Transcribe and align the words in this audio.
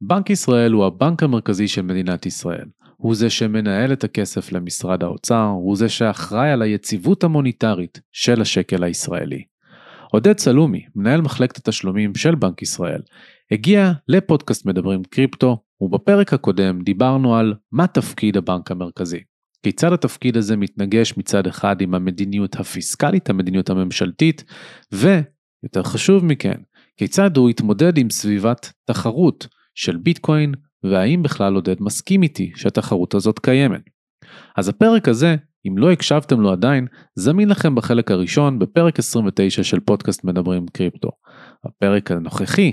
בנק 0.00 0.30
ישראל 0.30 0.72
הוא 0.72 0.86
הבנק 0.86 1.22
המרכזי 1.22 1.68
של 1.68 1.82
מדינת 1.82 2.26
ישראל. 2.26 2.66
הוא 2.96 3.14
זה 3.14 3.30
שמנהל 3.30 3.92
את 3.92 4.04
הכסף 4.04 4.52
למשרד 4.52 5.02
האוצר, 5.02 5.44
הוא 5.44 5.76
זה 5.76 5.88
שאחראי 5.88 6.50
על 6.50 6.62
היציבות 6.62 7.24
המוניטרית 7.24 8.00
של 8.12 8.40
השקל 8.40 8.84
הישראלי. 8.84 9.44
עודד 10.12 10.38
סלומי, 10.38 10.84
מנהל 10.96 11.20
מחלקת 11.20 11.56
התשלומים 11.56 12.14
של 12.14 12.34
בנק 12.34 12.62
ישראל, 12.62 13.00
הגיע 13.50 13.92
לפודקאסט 14.08 14.66
מדברים 14.66 15.02
קריפטו, 15.04 15.56
ובפרק 15.80 16.32
הקודם 16.32 16.82
דיברנו 16.82 17.36
על 17.36 17.54
מה 17.72 17.86
תפקיד 17.86 18.36
הבנק 18.36 18.70
המרכזי. 18.70 19.20
כיצד 19.62 19.92
התפקיד 19.92 20.36
הזה 20.36 20.56
מתנגש 20.56 21.16
מצד 21.16 21.46
אחד 21.46 21.80
עם 21.80 21.94
המדיניות 21.94 22.56
הפיסקלית, 22.56 23.30
המדיניות 23.30 23.70
הממשלתית, 23.70 24.44
ויותר 24.92 25.82
חשוב 25.82 26.24
מכן, 26.24 26.60
כיצד 26.96 27.36
הוא 27.36 27.50
התמודד 27.50 27.98
עם 27.98 28.10
סביבת 28.10 28.72
תחרות 28.84 29.48
של 29.78 29.96
ביטקוין, 29.96 30.54
והאם 30.84 31.22
בכלל 31.22 31.54
עודד 31.54 31.76
מסכים 31.80 32.22
איתי 32.22 32.52
שהתחרות 32.56 33.14
הזאת 33.14 33.38
קיימת. 33.38 33.80
אז 34.56 34.68
הפרק 34.68 35.08
הזה, 35.08 35.36
אם 35.68 35.78
לא 35.78 35.92
הקשבתם 35.92 36.40
לו 36.40 36.52
עדיין, 36.52 36.86
זמין 37.14 37.48
לכם 37.48 37.74
בחלק 37.74 38.10
הראשון 38.10 38.58
בפרק 38.58 38.98
29 38.98 39.62
של 39.62 39.80
פודקאסט 39.80 40.24
מדברים 40.24 40.66
קריפטו. 40.72 41.08
בפרק 41.66 42.10
הנוכחי 42.10 42.72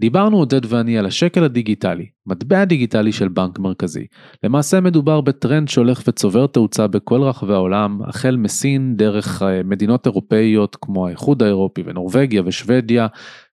דיברנו 0.00 0.36
עודד 0.36 0.60
ואני 0.68 0.98
על 0.98 1.06
השקל 1.06 1.44
הדיגיטלי, 1.44 2.06
מטבע 2.26 2.64
דיגיטלי 2.64 3.12
של 3.12 3.28
בנק 3.28 3.58
מרכזי. 3.58 4.06
למעשה 4.44 4.80
מדובר 4.80 5.20
בטרנד 5.20 5.68
שהולך 5.68 6.02
וצובר 6.08 6.46
תאוצה 6.46 6.86
בכל 6.86 7.22
רחבי 7.22 7.52
העולם, 7.52 7.98
החל 8.08 8.36
מסין 8.36 8.96
דרך 8.96 9.42
אה, 9.42 9.62
מדינות 9.62 10.06
אירופאיות 10.06 10.76
כמו 10.80 11.06
האיחוד 11.06 11.42
האירופי 11.42 11.82
ונורבגיה 11.86 12.42
ושוודיה, 12.46 13.06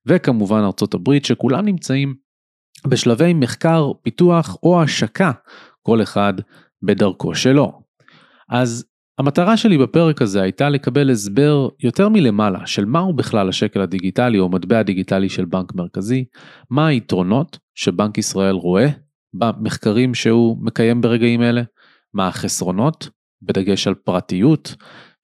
וכמובן 0.06 0.59
ארצות 0.59 0.94
הברית 0.94 1.26
שכולם 1.26 1.66
נמצאים 1.66 2.29
בשלבי 2.88 3.34
מחקר, 3.34 3.92
פיתוח 4.02 4.58
או 4.64 4.82
השקה, 4.82 5.32
כל 5.82 6.02
אחד 6.02 6.34
בדרכו 6.84 7.36
שלו. 7.36 7.81
אז 8.50 8.86
המטרה 9.20 9.58
שלי 9.58 9.78
בפרק 9.78 10.22
הזה 10.22 10.42
הייתה 10.42 10.70
לקבל 10.70 11.09
הסבר 11.09 11.70
יותר 11.80 12.09
מלמעלה 12.09 12.68
של 12.68 12.86
מהו 12.86 13.14
בכלל 13.14 13.50
השקל 13.50 13.81
הדיגיטלי 13.81 14.40
או 14.40 14.50
מטבע 14.50 14.81
דיגיטלי 14.81 15.30
של 15.30 15.45
בנק 15.45 15.76
מרכזי, 15.76 16.26
מה 16.70 16.88
היתרונות 16.88 17.58
שבנק 17.76 18.18
ישראל 18.18 18.56
רואה 18.56 18.88
במחקרים 19.34 20.14
שהוא 20.14 20.58
מקיים 20.62 21.02
ברגעים 21.02 21.42
אלה, 21.42 21.62
מה 22.14 22.28
החסרונות, 22.28 23.09
בדגש 23.42 23.88
על 23.88 23.96
פרטיות, 23.96 24.75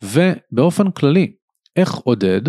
ובאופן 0.03 0.91
כללי, 0.91 1.33
איך 1.75 1.93
עודד 1.93 2.41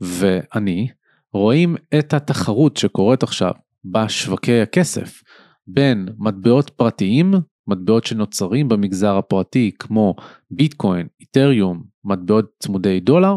ואני 0.00 0.88
רואים 1.32 1.76
את 1.98 2.14
התחרות 2.14 2.76
שקורית 2.76 3.22
עכשיו 3.22 3.52
בשווקי 3.84 4.60
הכסף 4.60 5.22
בין 5.66 6.08
מטבעות 6.18 6.70
פרטיים 6.70 7.34
מטבעות 7.66 8.04
שנוצרים 8.04 8.68
במגזר 8.68 9.16
הפרטי 9.16 9.70
כמו 9.78 10.14
ביטקוין, 10.50 11.06
איתריום, 11.20 11.82
מטבעות 12.04 12.44
צמודי 12.62 13.00
דולר, 13.00 13.36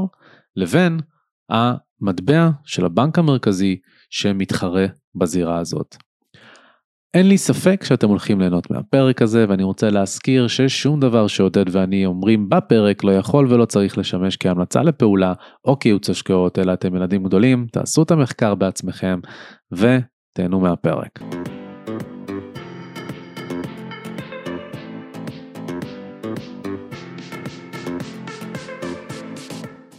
לבין 0.56 1.00
המטבע 1.50 2.50
של 2.66 2.86
הבנק 2.86 3.20
המרכזי 3.20 3.78
שמתחרה 4.09 4.86
בזירה 5.16 5.59
הזאת. 5.59 5.95
אין 7.14 7.30
לי 7.30 7.38
ספק 7.38 7.84
שאתם 7.84 8.09
הולכים 8.09 8.40
ליהנות 8.40 8.72
מהפרק 8.72 9.22
הזה 9.22 9.45
ואני 9.50 9.64
רוצה 9.64 9.90
להזכיר 9.90 10.48
ששום 10.48 11.00
דבר 11.00 11.28
שעודד 11.28 11.66
ואני 11.72 12.06
אומרים 12.06 12.50
בפרק 12.50 13.03
לא 13.03 13.12
יכול 13.12 13.48
ולא 13.50 13.66
צריך 13.66 13.98
לשמש 13.98 14.38
כהמלצה 14.38 14.81
לפעולה 14.81 15.34
או 15.66 15.80
כייעוץ 15.80 16.09
השקעות 16.09 16.59
אלא 16.59 16.73
אתם 16.73 16.95
ילדים 16.95 17.23
גדולים, 17.23 17.68
תעשו 17.72 18.03
את 18.03 18.12
המחקר 18.12 18.56
בעצמכם 18.56 19.20
ותהנו 20.38 20.60
מהפרק. 20.60 21.20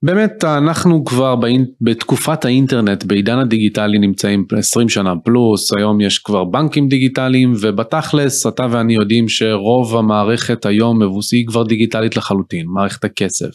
באמת 0.02 0.44
אנחנו 0.44 1.04
כבר 1.04 1.36
באינ... 1.36 1.64
בתקופת 1.80 2.44
האינטרנט 2.44 3.04
בעידן 3.04 3.38
הדיגיטלי 3.38 3.98
נמצאים 3.98 4.44
20 4.58 4.88
שנה 4.88 5.14
פלוס 5.24 5.72
היום 5.76 6.00
יש 6.00 6.18
כבר 6.18 6.44
בנקים 6.44 6.88
דיגיטליים 6.88 7.52
ובתכלס 7.60 8.46
אתה 8.46 8.66
ואני 8.70 8.94
יודעים 8.94 9.28
שרוב 9.28 9.96
המערכת 9.96 10.66
היום 10.66 11.02
מבוסי 11.02 11.44
כבר 11.48 11.62
דיגיטלית 11.62 12.16
לחלוטין 12.16 12.66
מערכת 12.66 13.04
הכסף. 13.04 13.50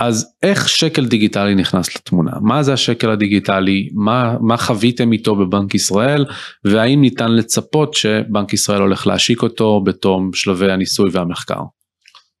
אה, 0.00 0.06
אז 0.06 0.34
איך 0.42 0.68
שקל 0.68 1.06
דיגיטלי 1.06 1.54
נכנס 1.54 1.96
לתמונה? 1.96 2.32
מה 2.40 2.62
זה 2.62 2.72
השקל 2.72 3.10
הדיגיטלי? 3.10 3.88
מה, 3.92 4.36
מה 4.40 4.56
חוויתם 4.56 5.12
איתו 5.12 5.36
בבנק 5.36 5.74
ישראל? 5.74 6.24
והאם 6.64 7.00
ניתן 7.00 7.32
לצפות 7.32 7.94
שבנק 7.94 8.52
ישראל 8.52 8.80
הולך 8.80 9.06
להשיק 9.06 9.42
אותו 9.42 9.80
בתום 9.80 10.30
שלבי 10.34 10.72
הניסוי 10.72 11.10
והמחקר. 11.12 11.60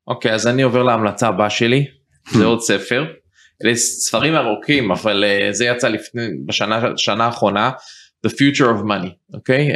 אוקיי 0.06 0.30
okay, 0.30 0.34
אז 0.34 0.46
אני 0.46 0.62
עובר 0.62 0.82
להמלצה 0.82 1.28
הבאה 1.28 1.50
שלי. 1.50 1.86
זה 2.32 2.44
עוד 2.44 2.60
ספר. 2.60 3.04
אלה 3.64 3.74
ספרים 3.74 4.34
ארוכים 4.34 4.90
אבל 4.90 5.24
uh, 5.24 5.52
זה 5.52 5.64
יצא 5.64 5.88
לפני 5.88 6.22
בשנה 6.46 6.80
שנה 6.96 7.24
האחרונה. 7.24 7.70
The 8.26 8.30
Future 8.30 8.64
of 8.64 8.84
Money 8.84 9.34
אוקיי? 9.34 9.68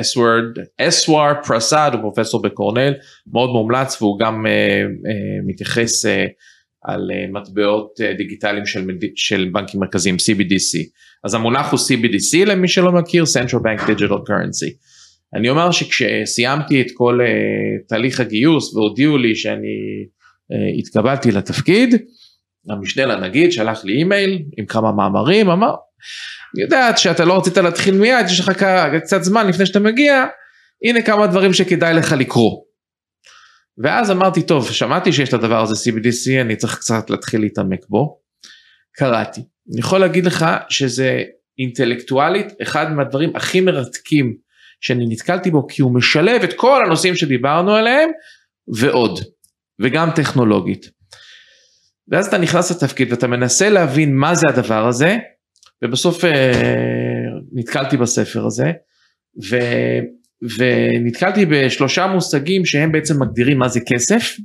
אסוורד 0.00 0.44
אסוואר 0.80 1.32
פרסד 1.46 1.90
הוא 1.92 2.00
פרופסור 2.00 2.42
בקורנל. 2.42 2.92
מאוד 3.32 3.50
מומלץ 3.50 4.02
והוא 4.02 4.18
גם 4.18 4.46
uh, 4.46 4.48
uh, 4.48 5.46
מתייחס 5.46 6.06
uh, 6.06 6.08
על 6.82 7.00
uh, 7.10 7.32
מטבעות 7.32 7.90
uh, 8.00 8.16
דיגיטליים 8.16 8.66
של, 8.66 8.86
של 9.14 9.50
בנקים 9.52 9.80
מרכזיים 9.80 10.16
CBDC 10.16 10.78
אז 11.24 11.34
המונח 11.34 11.72
הוא 11.72 11.80
CBDC 11.80 12.46
למי 12.46 12.68
שלא 12.68 12.92
מכיר 12.92 13.24
Central 13.24 13.58
Bank 13.58 13.82
Digital 13.82 14.28
Currency. 14.28 14.70
אני 15.34 15.50
אומר 15.50 15.70
שכשסיימתי 15.70 16.80
את 16.80 16.86
כל 16.94 17.18
uh, 17.22 17.88
תהליך 17.88 18.20
הגיוס 18.20 18.74
והודיעו 18.74 19.18
לי 19.18 19.34
שאני 19.34 20.06
אה, 20.52 20.78
התקבלתי 20.78 21.30
לתפקיד, 21.30 21.94
המשנה 22.70 23.06
לנגיד 23.06 23.52
שלח 23.52 23.84
לי 23.84 23.92
אימייל 23.92 24.42
עם 24.56 24.66
כמה 24.66 24.92
מאמרים, 24.92 25.50
אמר, 25.50 25.74
אני 26.54 26.62
יודעת 26.62 26.98
שאתה 26.98 27.24
לא 27.24 27.38
רצית 27.38 27.56
להתחיל 27.56 27.94
מיד, 27.94 28.26
יש 28.26 28.40
לך 28.40 28.52
קצת 29.02 29.22
זמן 29.22 29.46
לפני 29.46 29.66
שאתה 29.66 29.80
מגיע, 29.80 30.24
הנה 30.84 31.02
כמה 31.02 31.26
דברים 31.26 31.52
שכדאי 31.52 31.94
לך 31.94 32.12
לקרוא. 32.12 32.62
ואז 33.82 34.10
אמרתי, 34.10 34.42
טוב, 34.42 34.70
שמעתי 34.70 35.12
שיש 35.12 35.28
את 35.28 35.34
הדבר 35.34 35.62
הזה 35.62 35.74
CBDC, 35.74 36.40
אני 36.40 36.56
צריך 36.56 36.78
קצת 36.78 37.10
להתחיל 37.10 37.40
להתעמק 37.40 37.86
בו. 37.88 38.20
קראתי. 38.94 39.40
אני 39.72 39.80
יכול 39.80 39.98
להגיד 40.00 40.24
לך 40.26 40.46
שזה 40.68 41.22
אינטלקטואלית 41.58 42.46
אחד 42.62 42.92
מהדברים 42.92 43.36
הכי 43.36 43.60
מרתקים 43.60 44.36
שאני 44.80 45.04
נתקלתי 45.08 45.50
בו, 45.50 45.66
כי 45.66 45.82
הוא 45.82 45.94
משלב 45.94 46.42
את 46.42 46.52
כל 46.56 46.84
הנושאים 46.86 47.16
שדיברנו 47.16 47.74
עליהם 47.74 48.10
ועוד. 48.74 49.20
וגם 49.80 50.10
טכנולוגית. 50.14 50.90
ואז 52.08 52.26
אתה 52.26 52.38
נכנס 52.38 52.70
לתפקיד 52.70 53.10
ואתה 53.10 53.26
מנסה 53.26 53.68
להבין 53.68 54.16
מה 54.16 54.34
זה 54.34 54.46
הדבר 54.48 54.88
הזה, 54.88 55.18
ובסוף 55.84 56.24
אה, 56.24 56.52
נתקלתי 57.52 57.96
בספר 57.96 58.46
הזה, 58.46 58.72
ו, 59.50 59.56
ונתקלתי 60.58 61.46
בשלושה 61.46 62.06
מושגים 62.06 62.64
שהם 62.64 62.92
בעצם 62.92 63.22
מגדירים 63.22 63.58
מה 63.58 63.68
זה 63.68 63.80
כסף, 63.86 64.36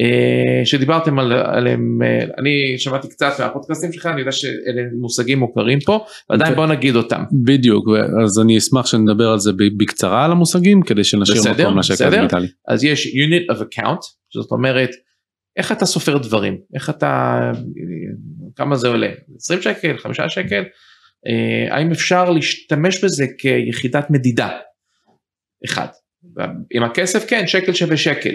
אה, 0.00 0.64
שדיברתם 0.64 1.18
על, 1.18 1.32
עליהם, 1.32 1.98
אה, 2.02 2.24
אני 2.38 2.78
שמעתי 2.78 3.08
קצת 3.08 3.32
מהפודקאסטים 3.38 3.92
שלך, 3.92 4.06
אני 4.06 4.20
יודע 4.20 4.32
שאלה 4.32 4.82
מושגים 5.00 5.38
מוכרים 5.38 5.80
פה, 5.80 6.04
ועדיין 6.30 6.54
בוא 6.54 6.66
נגיד 6.66 6.96
אותם. 6.96 7.22
בדיוק, 7.44 7.88
אז 8.24 8.38
אני 8.38 8.58
אשמח 8.58 8.86
שנדבר 8.86 9.28
על 9.28 9.38
זה 9.38 9.52
בקצרה 9.76 10.24
על 10.24 10.32
המושגים, 10.32 10.82
כדי 10.82 11.04
שנשאיר 11.04 11.52
מקום 11.52 11.78
לשקל 11.78 12.04
הדיגיטלי. 12.04 12.48
אז 12.68 12.84
יש 12.84 13.06
unit 13.06 13.56
of 13.56 13.60
account, 13.60 14.00
זאת 14.34 14.50
אומרת, 14.50 14.90
איך 15.56 15.72
אתה 15.72 15.86
סופר 15.86 16.18
דברים, 16.18 16.58
איך 16.74 16.90
אתה, 16.90 17.40
כמה 18.56 18.76
זה 18.76 18.88
עולה, 18.88 19.08
20 19.36 19.62
שקל, 19.62 19.98
5 19.98 20.20
שקל, 20.28 20.64
אה, 21.26 21.76
האם 21.76 21.90
אפשר 21.90 22.30
להשתמש 22.30 23.04
בזה 23.04 23.26
כיחידת 23.38 24.10
מדידה, 24.10 24.48
אחד, 25.66 25.88
עם 26.70 26.82
הכסף 26.82 27.28
כן, 27.28 27.46
שקל 27.46 27.72
שווה 27.72 27.96
שקל. 27.96 28.34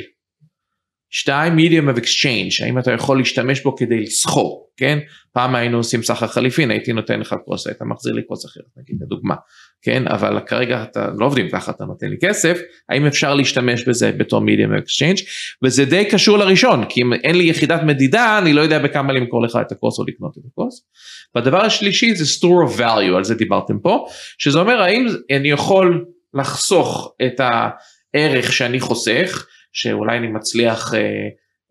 שתיים, 1.14 1.58
medium 1.58 1.96
of 1.96 2.00
exchange, 2.00 2.64
האם 2.66 2.80
אתה 2.80 2.92
יכול 2.92 3.18
להשתמש 3.18 3.64
בו 3.64 3.76
כדי 3.76 4.00
לסחור, 4.00 4.68
כן? 4.78 5.00
פעם 5.34 5.56
היינו 5.56 5.78
עושים 5.78 6.04
סחר 6.04 6.28
חליפין, 6.28 6.72
הייתי 6.72 6.94
נותן 6.94 7.20
לך 7.20 7.36
כוס, 7.46 7.68
היית 7.68 7.82
מחזיר 7.82 8.14
לי 8.14 8.22
כוס 8.28 8.46
אחרת, 8.46 8.66
נגיד 8.78 8.96
לדוגמה, 9.02 9.36
כן? 9.82 10.08
אבל 10.08 10.40
כרגע 10.40 10.84
אתה 10.84 11.08
לא 11.18 11.26
עובדים 11.26 11.50
ככה, 11.50 11.72
אתה 11.72 11.86
נותן 11.86 12.08
לי 12.10 12.18
כסף, 12.22 12.60
האם 12.90 13.06
אפשר 13.06 13.34
להשתמש 13.34 13.88
בזה 13.88 14.12
בתור 14.12 14.42
medium 14.42 14.80
of 14.80 14.84
exchange? 14.84 15.24
וזה 15.64 15.86
די 15.86 16.06
קשור 16.06 16.38
לראשון, 16.38 16.86
כי 16.90 17.02
אם 17.02 17.14
אין 17.14 17.38
לי 17.38 17.44
יחידת 17.44 17.84
מדידה, 17.84 18.38
אני 18.38 18.54
לא 18.54 18.62
יודע 18.62 18.80
בכמה 18.80 19.14
למכור 19.14 19.44
לך 19.44 19.60
את 19.62 19.72
הכוס 19.72 20.00
או 20.00 20.04
לקנות 20.08 20.38
את 20.38 20.44
הכוס. 20.52 20.86
והדבר 21.36 21.62
השלישי 21.62 22.16
זה 22.16 22.24
store 22.24 22.72
of 22.72 22.80
value, 22.80 23.16
על 23.16 23.24
זה 23.24 23.36
דיברתם 23.36 23.80
פה, 23.80 24.06
שזה 24.38 24.60
אומר 24.60 24.82
האם 24.82 25.08
אני 25.32 25.52
יכול 25.52 26.06
לחסוך 26.34 27.16
את 27.26 27.40
הערך 27.40 28.54
שאני 28.54 28.80
חוסך, 28.80 29.48
שאולי 29.72 30.18
אני 30.18 30.28
מצליח 30.28 30.94
אה, 30.94 31.00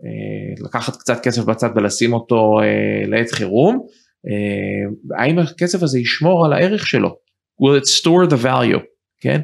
אה, 0.04 0.64
לקחת 0.64 0.96
קצת 0.96 1.22
כסף 1.22 1.42
בצד 1.42 1.68
ולשים 1.76 2.12
אותו 2.12 2.60
אה, 2.62 3.06
לעת 3.06 3.30
חירום, 3.30 3.86
אה, 4.26 5.18
האם 5.22 5.38
הכסף 5.38 5.82
הזה 5.82 5.98
ישמור 5.98 6.46
על 6.46 6.52
הערך 6.52 6.86
שלו, 6.86 7.16
will 7.62 7.82
it 7.82 8.00
store 8.00 8.30
the 8.30 8.44
value, 8.44 8.80
כן? 9.20 9.40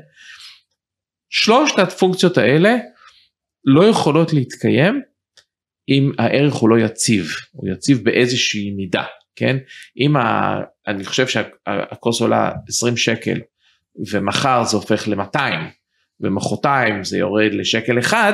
שלושת 1.31 1.79
הפונקציות 1.79 2.39
האלה 2.39 2.77
לא 3.65 3.85
יכולות 3.85 4.33
להתקיים 4.33 5.03
אם 5.89 6.13
הערך 6.19 6.55
הוא 6.55 6.71
לא 6.71 6.79
יציב, 6.79 7.27
הוא 7.53 7.69
יציב 7.69 8.05
באיזושהי 8.05 8.71
מידה, 8.71 9.05
כן? 9.37 9.57
אם 9.99 10.17
ה... 10.17 10.55
אני 10.87 11.05
חושב 11.05 11.27
שהכוס 11.27 12.21
עולה 12.21 12.53
20 12.69 12.97
שקל 12.97 13.41
ומחר 14.11 14.65
זה 14.65 14.77
הופך 14.77 15.09
ל-200 15.09 15.39
ומחרתיים 16.21 17.05
זה 17.05 17.19
יורד 17.19 17.55
לשקל 17.55 17.99
אחד, 17.99 18.33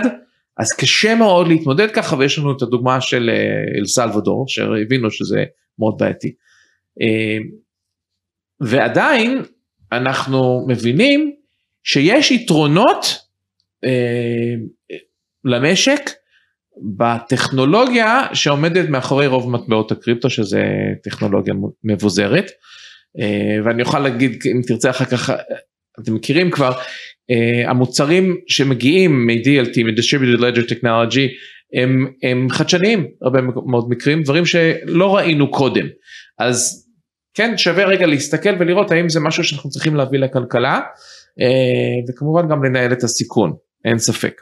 אז 0.58 0.72
קשה 0.78 1.14
מאוד 1.14 1.48
להתמודד 1.48 1.90
ככה 1.90 2.16
ויש 2.16 2.38
לנו 2.38 2.56
את 2.56 2.62
הדוגמה 2.62 3.00
של 3.00 3.30
אה, 3.30 3.78
אל 3.78 3.86
סלוודור 3.86 4.44
שהבינו 4.48 5.10
שזה 5.10 5.44
מאוד 5.78 5.94
בעייתי. 5.98 6.34
אה, 7.02 7.38
ועדיין 8.60 9.42
אנחנו 9.92 10.66
מבינים 10.68 11.32
שיש 11.84 12.30
יתרונות 12.30 13.18
אה, 13.84 14.54
למשק 15.44 16.10
בטכנולוגיה 16.96 18.34
שעומדת 18.34 18.88
מאחורי 18.88 19.26
רוב 19.26 19.50
מטבעות 19.50 19.92
הקריפטו 19.92 20.30
שזה 20.30 20.62
טכנולוגיה 21.02 21.54
מבוזרת 21.84 22.50
ואני 23.64 23.82
אוכל 23.82 23.98
להגיד 23.98 24.42
אם 24.46 24.60
תרצה 24.66 24.90
אחר 24.90 25.04
כך 25.04 25.30
אתם 26.00 26.14
מכירים 26.14 26.50
כבר 26.50 26.72
uh, 26.72 27.70
המוצרים 27.70 28.36
שמגיעים 28.46 29.26
מ-DLT, 29.26 29.84
מ-Distributed 29.84 30.40
Ledger 30.40 30.70
Technology, 30.70 31.28
הם, 31.82 32.12
הם 32.22 32.50
חדשניים 32.50 33.06
הרבה 33.22 33.40
מאוד 33.42 33.90
מקרים, 33.90 34.22
דברים 34.22 34.46
שלא 34.46 35.16
ראינו 35.16 35.50
קודם. 35.50 35.86
אז 36.38 36.88
כן, 37.34 37.56
שווה 37.56 37.84
רגע 37.84 38.06
להסתכל 38.06 38.50
ולראות 38.58 38.90
האם 38.90 39.08
זה 39.08 39.20
משהו 39.20 39.44
שאנחנו 39.44 39.70
צריכים 39.70 39.94
להביא 39.94 40.18
לכלכלה, 40.18 40.80
uh, 40.80 42.10
וכמובן 42.10 42.48
גם 42.48 42.64
לנהל 42.64 42.92
את 42.92 43.02
הסיכון, 43.02 43.52
אין 43.84 43.98
ספק. 43.98 44.40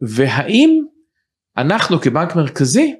והאם 0.00 0.82
אנחנו 1.56 2.00
כבנק 2.00 2.36
מרכזי 2.36 2.94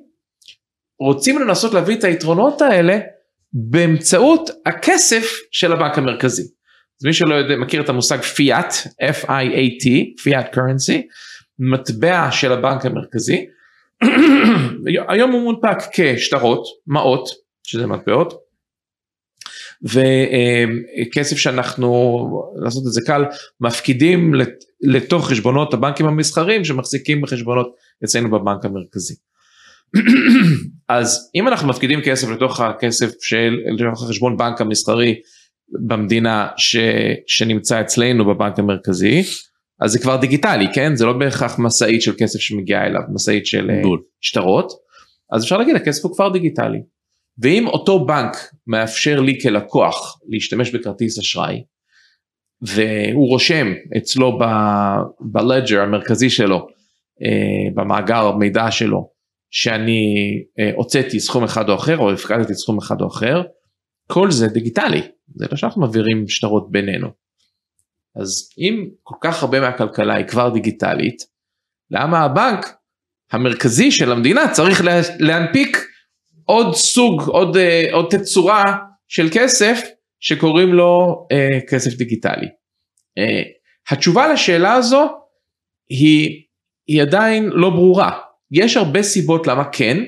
רוצים 1.00 1.38
לנסות 1.38 1.74
להביא 1.74 1.96
את 1.98 2.04
היתרונות 2.04 2.62
האלה 2.62 2.98
באמצעות 3.52 4.50
הכסף 4.66 5.26
של 5.50 5.72
הבנק 5.72 5.98
המרכזי. 5.98 6.42
אז 7.00 7.06
מי 7.06 7.12
שלא 7.12 7.34
יודע, 7.34 7.56
מכיר 7.56 7.82
את 7.82 7.88
המושג 7.88 8.20
פיאט, 8.20 8.74
F-I-A-T, 9.02 9.88
פיאט 10.22 10.54
קורנסי, 10.54 11.06
מטבע 11.58 12.28
של 12.30 12.52
הבנק 12.52 12.86
המרכזי, 12.86 13.46
היום 15.08 15.30
הוא 15.30 15.42
מונפק 15.42 15.78
כשטרות, 15.92 16.66
מעות, 16.86 17.28
שזה 17.66 17.86
מטבעות, 17.86 18.34
וכסף 19.82 21.36
שאנחנו, 21.36 22.28
לעשות 22.64 22.86
את 22.86 22.92
זה 22.92 23.00
קל, 23.06 23.24
מפקידים 23.60 24.34
לתוך 24.80 25.28
חשבונות 25.28 25.74
הבנקים 25.74 26.06
המסחרים 26.06 26.64
שמחזיקים 26.64 27.20
בחשבונות 27.20 27.76
אצלנו 28.04 28.30
בבנק 28.30 28.64
המרכזי. 28.64 29.14
אז 30.88 31.30
אם 31.34 31.48
אנחנו 31.48 31.68
מפקידים 31.68 32.00
כסף 32.04 32.28
לתוך 32.28 32.60
הכסף 32.60 33.10
של, 33.20 33.56
לתוך 33.78 34.02
החשבון 34.02 34.36
בנק 34.36 34.60
המסחרי 34.60 35.14
במדינה 35.86 36.48
ש, 36.56 36.76
שנמצא 37.26 37.80
אצלנו 37.80 38.24
בבנק 38.24 38.58
המרכזי, 38.58 39.22
אז 39.80 39.92
זה 39.92 39.98
כבר 39.98 40.16
דיגיטלי, 40.16 40.66
כן? 40.74 40.96
זה 40.96 41.06
לא 41.06 41.12
בהכרח 41.12 41.58
משאית 41.58 42.02
של 42.02 42.12
כסף 42.18 42.40
שמגיעה 42.40 42.86
אליו, 42.86 43.00
משאית 43.14 43.46
של 43.46 43.70
אה, 43.70 43.82
בול. 43.82 44.00
שטרות, 44.20 44.72
אז 45.32 45.42
אפשר 45.42 45.56
להגיד 45.56 45.76
הכסף 45.76 46.04
הוא 46.04 46.14
כבר 46.14 46.28
דיגיטלי. 46.28 46.78
ואם 47.38 47.66
אותו 47.66 48.06
בנק 48.06 48.36
מאפשר 48.66 49.20
לי 49.20 49.40
כלקוח 49.40 50.20
להשתמש 50.28 50.70
בכרטיס 50.70 51.18
אשראי, 51.18 51.62
והוא 52.62 53.28
רושם 53.28 53.72
אצלו 53.96 54.38
בלג'ר 55.20 55.80
המרכזי 55.80 56.30
שלו, 56.30 56.66
אה, 57.24 57.70
במאגר 57.74 58.36
מידע 58.36 58.70
שלו, 58.70 59.10
שאני 59.50 60.04
אה, 60.58 60.70
הוצאתי 60.76 61.20
סכום 61.20 61.44
אחד 61.44 61.68
או 61.68 61.74
אחר, 61.74 61.98
או 61.98 62.12
הפקדתי 62.12 62.54
סכום 62.54 62.78
אחד 62.78 63.00
או 63.00 63.06
אחר, 63.06 63.42
כל 64.06 64.30
זה 64.30 64.48
דיגיטלי, 64.48 65.02
זה 65.34 65.46
לא 65.50 65.56
שאנחנו 65.56 65.80
מעבירים 65.80 66.28
שטרות 66.28 66.70
בינינו. 66.70 67.08
אז 68.16 68.50
אם 68.58 68.88
כל 69.02 69.16
כך 69.20 69.42
הרבה 69.42 69.60
מהכלכלה 69.60 70.14
היא 70.14 70.26
כבר 70.26 70.48
דיגיטלית, 70.48 71.22
למה 71.90 72.18
הבנק 72.18 72.76
המרכזי 73.32 73.90
של 73.90 74.12
המדינה 74.12 74.52
צריך 74.52 74.82
להנפיק 75.20 75.86
עוד 76.44 76.74
סוג, 76.74 77.22
עוד, 77.22 77.56
אה, 77.56 77.88
עוד 77.92 78.06
תצורה 78.10 78.76
של 79.08 79.28
כסף 79.32 79.80
שקוראים 80.20 80.72
לו 80.72 81.26
אה, 81.32 81.60
כסף 81.68 81.94
דיגיטלי. 81.94 82.48
אה, 83.18 83.42
התשובה 83.90 84.32
לשאלה 84.32 84.74
הזו 84.74 85.08
היא, 85.88 86.42
היא 86.86 87.02
עדיין 87.02 87.44
לא 87.44 87.70
ברורה. 87.70 88.29
יש 88.52 88.76
הרבה 88.76 89.02
סיבות 89.02 89.46
למה 89.46 89.64
כן, 89.72 90.04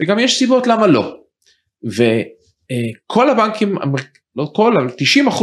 וגם 0.00 0.18
יש 0.18 0.38
סיבות 0.38 0.66
למה 0.66 0.86
לא. 0.86 1.16
וכל 1.84 3.30
הבנקים 3.30 3.76
לא 4.36 4.50
כל, 4.54 4.76
אבל 4.76 4.88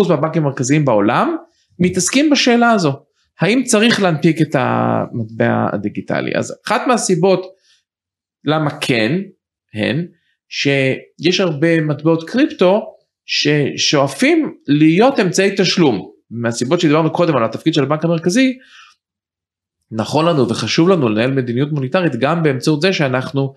90% 0.06 0.10
מהבנקים 0.10 0.44
המרכזיים 0.44 0.86
בעולם 0.86 1.36
מתעסקים 1.80 2.30
בשאלה 2.30 2.72
הזו. 2.72 2.92
האם 3.40 3.64
צריך 3.64 4.02
להנפיק 4.02 4.42
את 4.42 4.56
המטבע 4.60 5.68
הדיגיטלי? 5.74 6.32
אז 6.36 6.54
אחת 6.68 6.82
מהסיבות 6.88 7.46
למה 8.46 8.80
כן 8.80 9.12
הן 9.74 10.06
שיש 10.50 11.40
הרבה 11.40 11.82
מטבעות 11.82 12.30
קריפטו 12.30 12.82
ששואפים 13.26 14.54
להיות 14.68 15.20
אמצעי 15.20 15.52
תשלום. 15.58 16.12
מהסיבות 16.32 16.80
שדיברנו 16.80 17.14
קודם 17.14 17.38
על 17.38 17.44
התפקיד 17.44 17.74
של 17.74 17.84
הבנק 17.84 18.06
המרכזי, 18.06 18.58
נכון 19.92 20.26
לנו 20.26 20.50
וחשוב 20.50 20.90
לנו 20.90 21.10
לנהל 21.10 21.32
מדיניות 21.32 21.72
מוניטרית 21.72 22.16
גם 22.16 22.44
באמצעות 22.44 22.82
זה 22.82 22.94
שאנחנו 22.94 23.54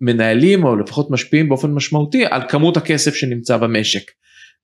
מנהלים 0.00 0.64
או 0.64 0.76
לפחות 0.76 1.10
משפיעים 1.10 1.48
באופן 1.48 1.70
משמעותי 1.70 2.24
על 2.30 2.42
כמות 2.48 2.76
הכסף 2.76 3.14
שנמצא 3.14 3.56
במשק. 3.56 4.10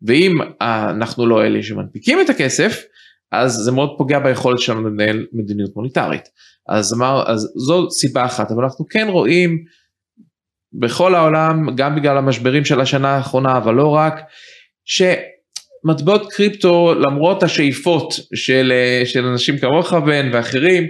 ואם 0.02 0.38
אנחנו 0.60 1.26
לא 1.26 1.44
אלה 1.44 1.62
שמנפיקים 1.62 2.20
את 2.20 2.30
הכסף, 2.30 2.82
אז 3.32 3.52
זה 3.52 3.72
מאוד 3.72 3.94
פוגע 3.98 4.18
ביכולת 4.18 4.58
שלנו 4.58 4.88
לנהל 4.88 5.26
מדיניות 5.32 5.76
מוניטרית. 5.76 6.28
אז, 6.68 6.94
אמר, 6.94 7.24
אז 7.26 7.52
זו 7.56 7.90
סיבה 7.90 8.24
אחת, 8.24 8.50
אבל 8.52 8.64
אנחנו 8.64 8.86
כן 8.90 9.06
רואים 9.10 9.64
בכל 10.72 11.14
העולם, 11.14 11.76
גם 11.76 11.96
בגלל 11.96 12.18
המשברים 12.18 12.64
של 12.64 12.80
השנה 12.80 13.08
האחרונה, 13.08 13.56
אבל 13.56 13.74
לא 13.74 13.88
רק, 13.88 14.14
שמטבעות 15.82 16.32
קריפטו, 16.32 16.94
למרות 16.94 17.42
השאיפות 17.42 18.14
של, 18.34 18.72
של 19.04 19.24
אנשים 19.24 19.58
כמוך 19.58 19.92
בן 19.92 20.30
ואחרים, 20.32 20.84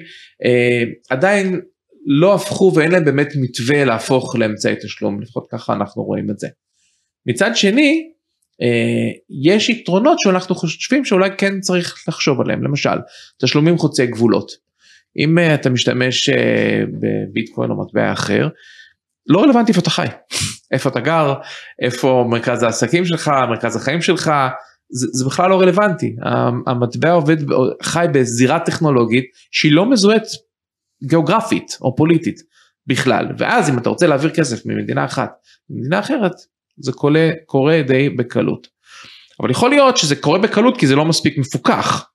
אה, 0.45 0.83
עדיין 1.11 1.61
לא 2.07 2.35
הפכו 2.35 2.73
ואין 2.75 2.93
להם 2.93 3.05
באמת 3.05 3.29
מתווה 3.41 3.85
להפוך 3.85 4.37
לאמצעי 4.37 4.75
תשלום, 4.83 5.23
לפחות 5.23 5.47
ככה 5.51 5.73
אנחנו 5.73 6.03
רואים 6.03 6.31
את 6.31 6.39
זה. 6.39 6.49
מצד 7.27 7.57
שני, 7.57 8.11
אה, 8.63 9.11
יש 9.45 9.69
יתרונות 9.69 10.19
שאנחנו 10.21 10.55
חושבים 10.55 11.05
שאולי 11.05 11.31
כן 11.39 11.61
צריך 11.61 12.05
לחשוב 12.09 12.41
עליהם, 12.41 12.65
למשל, 12.65 12.99
תשלומים 13.43 13.79
חוצי 13.79 14.07
גבולות. 14.07 14.53
אם 15.17 15.39
אה, 15.39 15.55
אתה 15.55 15.71
משתמש 15.71 16.29
אה, 16.29 16.83
בביטקוין 17.01 17.71
או 17.71 17.83
מטבע 17.83 18.13
אחר, 18.13 18.49
לא 19.27 19.43
רלוונטי 19.43 19.73
איפה 19.73 19.81
אתה 19.81 19.91
חי, 19.91 20.07
איפה 20.73 20.89
אתה 20.89 21.01
גר, 21.01 21.35
איפה 21.83 22.25
מרכז 22.31 22.63
העסקים 22.63 23.05
שלך, 23.05 23.31
מרכז 23.51 23.77
החיים 23.77 24.03
שלך, 24.03 24.33
זה, 24.91 25.07
זה 25.13 25.25
בכלל 25.25 25.51
לא 25.51 25.61
רלוונטי. 25.61 26.17
המטבע 26.67 27.13
עובד, 27.13 27.37
חי 27.83 28.07
בזירה 28.13 28.61
טכנולוגית 28.61 29.25
שהיא 29.51 29.73
לא 29.73 29.91
מזוהית 29.91 30.23
גיאוגרפית 31.05 31.79
או 31.81 31.97
פוליטית 31.97 32.41
בכלל, 32.87 33.27
ואז 33.39 33.71
אם 33.71 33.79
אתה 33.79 33.89
רוצה 33.89 34.07
להעביר 34.07 34.31
כסף 34.31 34.67
ממדינה 34.67 35.05
אחת 35.05 35.31
למדינה 35.71 35.99
אחרת, 35.99 36.33
זה 36.79 36.93
קורה, 36.93 37.31
קורה 37.47 37.83
די 37.87 38.09
בקלות. 38.09 38.67
אבל 39.41 39.51
יכול 39.51 39.71
להיות 39.71 39.97
שזה 39.97 40.17
קורה 40.17 40.39
בקלות 40.39 40.77
כי 40.77 40.87
זה 40.87 40.97
לא 40.97 41.05
מספיק 41.05 41.39
מפוקח. 41.39 42.07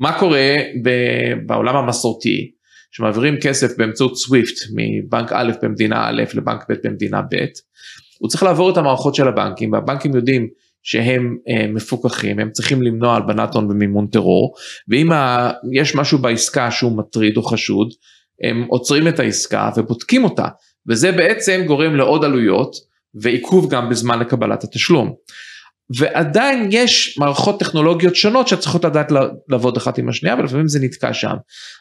מה 0.00 0.18
קורה 0.18 0.56
בעולם 1.46 1.76
המסורתי 1.76 2.50
שמעבירים 2.90 3.36
כסף 3.40 3.78
באמצעות 3.78 4.16
סוויפט 4.16 4.54
מבנק 4.74 5.32
א' 5.32 5.52
במדינה 5.62 6.08
א' 6.08 6.22
לבנק 6.34 6.64
ב' 6.70 6.74
במדינה 6.84 7.22
ב', 7.22 7.44
הוא 8.18 8.28
צריך 8.28 8.42
לעבור 8.42 8.70
את 8.70 8.76
המערכות 8.76 9.14
של 9.14 9.28
הבנקים 9.28 9.72
והבנקים 9.72 10.16
יודעים 10.16 10.48
שהם 10.88 11.36
אה, 11.48 11.66
מפוקחים, 11.68 12.38
הם 12.38 12.50
צריכים 12.50 12.82
למנוע 12.82 13.14
הלבנת 13.14 13.54
הון 13.54 13.70
ומימון 13.70 14.06
טרור, 14.06 14.54
ואם 14.88 15.12
ה, 15.12 15.50
יש 15.72 15.94
משהו 15.94 16.18
בעסקה 16.18 16.70
שהוא 16.70 16.98
מטריד 16.98 17.36
או 17.36 17.42
חשוד, 17.42 17.88
הם 18.42 18.66
עוצרים 18.68 19.08
את 19.08 19.20
העסקה 19.20 19.70
ובודקים 19.76 20.24
אותה, 20.24 20.46
וזה 20.88 21.12
בעצם 21.12 21.62
גורם 21.66 21.96
לעוד 21.96 22.24
עלויות 22.24 22.76
ועיכוב 23.14 23.70
גם 23.70 23.90
בזמן 23.90 24.18
לקבלת 24.18 24.64
התשלום. 24.64 25.14
ועדיין 25.96 26.68
יש 26.70 27.18
מערכות 27.18 27.60
טכנולוגיות 27.60 28.16
שונות 28.16 28.48
שצריכות 28.48 28.84
לדעת 28.84 29.12
לעבוד 29.48 29.76
אחת 29.76 29.98
עם 29.98 30.08
השנייה 30.08 30.36
ולפעמים 30.38 30.68
זה 30.68 30.80
נתקע 30.80 31.12
שם. 31.12 31.34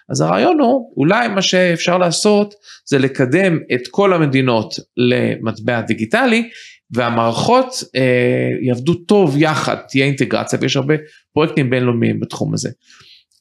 אז 0.10 0.22
הרעיון 0.22 0.60
הוא 0.60 0.94
אולי 0.98 1.28
מה 1.28 1.42
שאפשר 1.42 1.98
לעשות 1.98 2.54
זה 2.86 3.00
לקדם 3.00 3.60
את 3.74 3.82
כל 3.92 4.14
המדינות 4.14 4.74
למטבע 4.98 5.82
דיגיטלי 5.82 6.50
והמערכות 6.92 7.84
אה, 7.96 8.50
יעבדו 8.62 8.94
טוב 8.94 9.38
יחד, 9.38 9.76
תהיה 9.90 10.06
אינטגרציה 10.06 10.60
ויש 10.62 10.76
הרבה 10.76 10.94
פרויקטים 11.34 11.70
בינלאומיים 11.70 12.20
בתחום 12.20 12.54
הזה. 12.54 12.70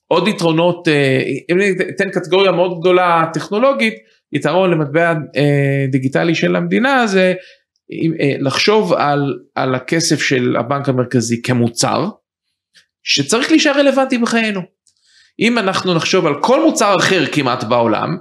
עוד 0.08 0.28
יתרונות, 0.28 0.88
אה, 0.88 1.22
אם 1.50 1.60
אני 1.60 1.70
אתן 1.96 2.10
קטגוריה 2.10 2.52
מאוד 2.52 2.80
גדולה 2.80 3.24
טכנולוגית, 3.32 3.94
יתרון 4.32 4.70
למטבע 4.70 5.14
אה, 5.36 5.86
דיגיטלי 5.90 6.34
של 6.34 6.56
המדינה 6.56 7.06
זה 7.06 7.34
אה, 8.20 8.34
לחשוב 8.40 8.92
על, 8.92 9.38
על 9.54 9.74
הכסף 9.74 10.22
של 10.22 10.56
הבנק 10.58 10.88
המרכזי 10.88 11.42
כמוצר 11.42 12.08
שצריך 13.02 13.50
להישאר 13.50 13.78
רלוונטי 13.78 14.18
בחיינו. 14.18 14.60
אם 15.40 15.58
אנחנו 15.58 15.94
נחשוב 15.94 16.26
על 16.26 16.34
כל 16.40 16.64
מוצר 16.64 16.96
אחר 16.96 17.26
כמעט 17.32 17.64
בעולם, 17.64 18.16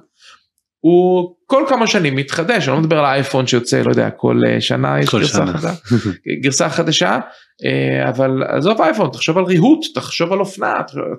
הוא 0.85 1.35
כל 1.45 1.63
כמה 1.69 1.87
שנים 1.87 2.15
מתחדש, 2.15 2.67
אני 2.67 2.75
לא 2.75 2.81
מדבר 2.81 2.99
על 2.99 3.05
האייפון 3.05 3.47
שיוצא, 3.47 3.81
לא 3.81 3.89
יודע, 3.89 4.09
כל 4.09 4.41
אה, 4.47 4.61
שנה 4.61 4.99
יש 4.99 5.15
גרסה 5.15 5.45
חדשה, 5.45 5.73
גרסה 6.43 6.69
חדשה, 6.69 7.19
אה, 7.65 8.09
אבל 8.09 8.43
עזוב 8.43 8.81
אייפון, 8.81 9.09
תחשוב 9.13 9.37
על 9.37 9.43
ריהוט, 9.43 9.85
תחשוב 9.95 10.33
על 10.33 10.39
אופנה, 10.39 10.73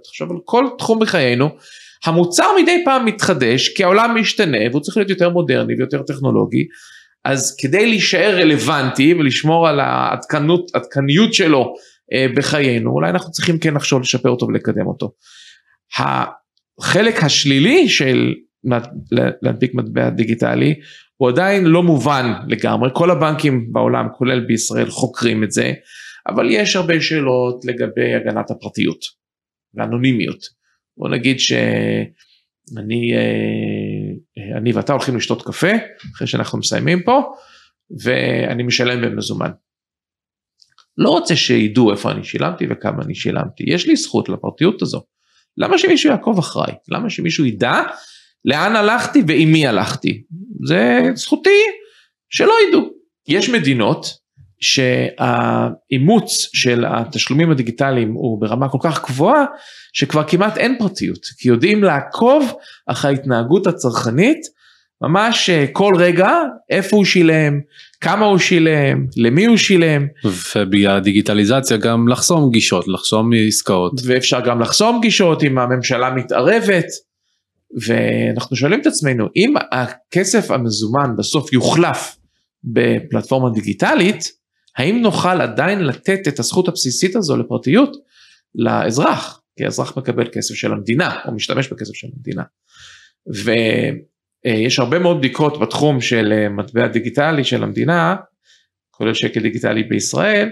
תחשוב 0.04 0.30
על 0.30 0.36
כל 0.44 0.66
תחום 0.78 0.98
בחיינו. 0.98 1.48
המוצר 2.04 2.46
מדי 2.62 2.82
פעם 2.84 3.04
מתחדש 3.04 3.68
כי 3.68 3.84
העולם 3.84 4.16
משתנה 4.20 4.58
והוא 4.70 4.80
צריך 4.80 4.96
להיות 4.96 5.10
יותר 5.10 5.30
מודרני 5.30 5.74
ויותר 5.78 6.02
טכנולוגי, 6.02 6.64
אז 7.24 7.56
כדי 7.60 7.86
להישאר 7.86 8.38
רלוונטי 8.40 9.14
ולשמור 9.14 9.68
על 9.68 9.80
העדכניות 9.80 11.34
שלו 11.34 11.74
אה, 12.12 12.26
בחיינו, 12.36 12.90
אולי 12.90 13.10
אנחנו 13.10 13.30
צריכים 13.30 13.58
כן 13.58 13.74
לחשוב 13.74 14.00
לשפר 14.00 14.28
אותו 14.28 14.46
ולקדם 14.46 14.86
אותו. 14.86 15.12
החלק 15.98 17.22
השלילי 17.22 17.88
של 17.88 18.34
להנפיק 19.42 19.74
מטבע 19.74 20.10
דיגיטלי 20.10 20.74
הוא 21.16 21.28
עדיין 21.28 21.64
לא 21.64 21.82
מובן 21.82 22.32
לגמרי, 22.48 22.90
כל 22.92 23.10
הבנקים 23.10 23.72
בעולם 23.72 24.06
כולל 24.18 24.40
בישראל 24.40 24.90
חוקרים 24.90 25.44
את 25.44 25.50
זה, 25.50 25.72
אבל 26.28 26.50
יש 26.50 26.76
הרבה 26.76 27.00
שאלות 27.00 27.64
לגבי 27.64 28.14
הגנת 28.14 28.50
הפרטיות 28.50 29.00
ואנונימיות. 29.74 30.44
בוא 30.96 31.08
נגיד 31.08 31.40
שאני 31.40 33.12
אה, 33.14 34.58
אני 34.58 34.72
ואתה 34.72 34.92
הולכים 34.92 35.16
לשתות 35.16 35.42
קפה 35.42 35.72
אחרי 36.14 36.26
שאנחנו 36.26 36.58
מסיימים 36.58 37.02
פה 37.02 37.22
ואני 38.04 38.62
משלם 38.62 39.02
במזומן. 39.02 39.50
לא 40.98 41.08
רוצה 41.10 41.36
שידעו 41.36 41.92
איפה 41.92 42.10
אני 42.10 42.24
שילמתי 42.24 42.66
וכמה 42.70 43.02
אני 43.02 43.14
שילמתי, 43.14 43.64
יש 43.66 43.86
לי 43.86 43.96
זכות 43.96 44.28
לפרטיות 44.28 44.82
הזו. 44.82 45.02
למה 45.56 45.78
שמישהו 45.78 46.10
יעקוב 46.10 46.38
אחריי? 46.38 46.74
למה 46.88 47.10
שמישהו 47.10 47.44
ידע 47.44 47.82
לאן 48.44 48.76
הלכתי 48.76 49.22
ועם 49.28 49.52
מי 49.52 49.66
הלכתי? 49.66 50.22
זה 50.66 51.10
זכותי 51.14 51.60
שלא 52.30 52.54
ידעו. 52.68 52.90
יש 53.28 53.48
מדינות 53.48 54.06
שהאימוץ 54.60 56.48
של 56.52 56.84
התשלומים 56.88 57.50
הדיגיטליים 57.50 58.12
הוא 58.12 58.40
ברמה 58.40 58.68
כל 58.68 58.78
כך 58.82 59.04
גבוהה 59.04 59.44
שכבר 59.92 60.24
כמעט 60.24 60.58
אין 60.58 60.76
פרטיות 60.78 61.24
כי 61.38 61.48
יודעים 61.48 61.84
לעקוב 61.84 62.52
אחרי 62.86 63.10
ההתנהגות 63.10 63.66
הצרכנית 63.66 64.40
ממש 65.02 65.50
אה, 65.50 65.64
כל 65.72 65.92
רגע 65.98 66.30
איפה 66.70 66.96
הוא 66.96 67.04
שילם, 67.04 67.60
כמה 68.00 68.26
הוא 68.26 68.38
שילם, 68.38 69.06
למי 69.16 69.44
הוא 69.44 69.56
שילם. 69.56 70.06
ובגלל 70.56 70.96
הדיגיטליזציה 70.96 71.76
גם 71.76 72.08
לחסום 72.08 72.50
גישות, 72.50 72.88
לחסום 72.88 73.30
עסקאות. 73.48 73.92
ואפשר 74.06 74.40
גם 74.40 74.60
לחסום 74.60 75.00
גישות 75.02 75.44
אם 75.44 75.58
הממשלה 75.58 76.10
מתערבת. 76.10 76.86
ואנחנו 77.86 78.56
שואלים 78.56 78.80
את 78.80 78.86
עצמנו 78.86 79.28
אם 79.36 79.54
הכסף 79.72 80.50
המזומן 80.50 81.16
בסוף 81.18 81.52
יוחלף 81.52 82.16
בפלטפורמה 82.64 83.50
דיגיטלית, 83.54 84.24
האם 84.76 85.02
נוכל 85.02 85.40
עדיין 85.40 85.84
לתת 85.84 86.28
את 86.28 86.38
הזכות 86.38 86.68
הבסיסית 86.68 87.16
הזו 87.16 87.36
לפרטיות 87.36 87.96
לאזרח, 88.54 89.40
כי 89.56 89.64
האזרח 89.64 89.96
מקבל 89.96 90.28
כסף 90.32 90.54
של 90.54 90.72
המדינה 90.72 91.20
או 91.26 91.32
משתמש 91.32 91.68
בכסף 91.68 91.94
של 91.94 92.08
המדינה. 92.16 92.42
ויש 94.46 94.78
הרבה 94.78 94.98
מאוד 94.98 95.18
בדיקות 95.18 95.60
בתחום 95.60 96.00
של 96.00 96.48
מטבע 96.48 96.86
דיגיטלי 96.86 97.44
של 97.44 97.62
המדינה, 97.62 98.16
כולל 98.90 99.14
שקל 99.14 99.40
דיגיטלי 99.40 99.82
בישראל, 99.82 100.50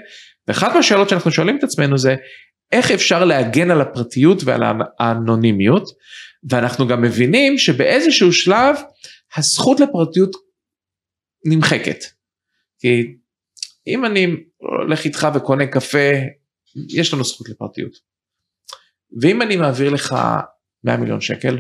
ואחת 0.49 0.75
מהשאלות 0.75 1.09
שאנחנו 1.09 1.31
שואלים 1.31 1.59
את 1.59 1.65
עצמנו 1.65 1.99
זה 1.99 2.15
איך 2.73 2.91
אפשר 2.91 3.25
להגן 3.25 3.71
על 3.71 3.81
הפרטיות 3.81 4.43
ועל 4.45 4.63
האנונימיות, 4.99 5.85
ואנחנו 6.51 6.89
גם 6.89 7.03
מבינים 7.03 7.59
שבאיזשהו 7.59 8.33
שלב 8.33 8.77
הזכות 9.37 9.81
לפרטיות 9.81 10.31
נמחקת. 11.45 12.05
כי 12.79 13.17
אם 13.87 14.05
אני 14.05 14.27
הולך 14.57 15.05
איתך 15.05 15.29
וקונה 15.35 15.67
קפה, 15.67 16.13
יש 16.89 17.15
לנו 17.15 17.25
זכות 17.25 17.49
לפרטיות. 17.49 17.93
ואם 19.21 19.43
אני 19.43 19.57
מעביר 19.57 19.91
לך 19.91 20.15
100 20.85 20.97
מיליון 20.97 21.21
שקל, 21.21 21.59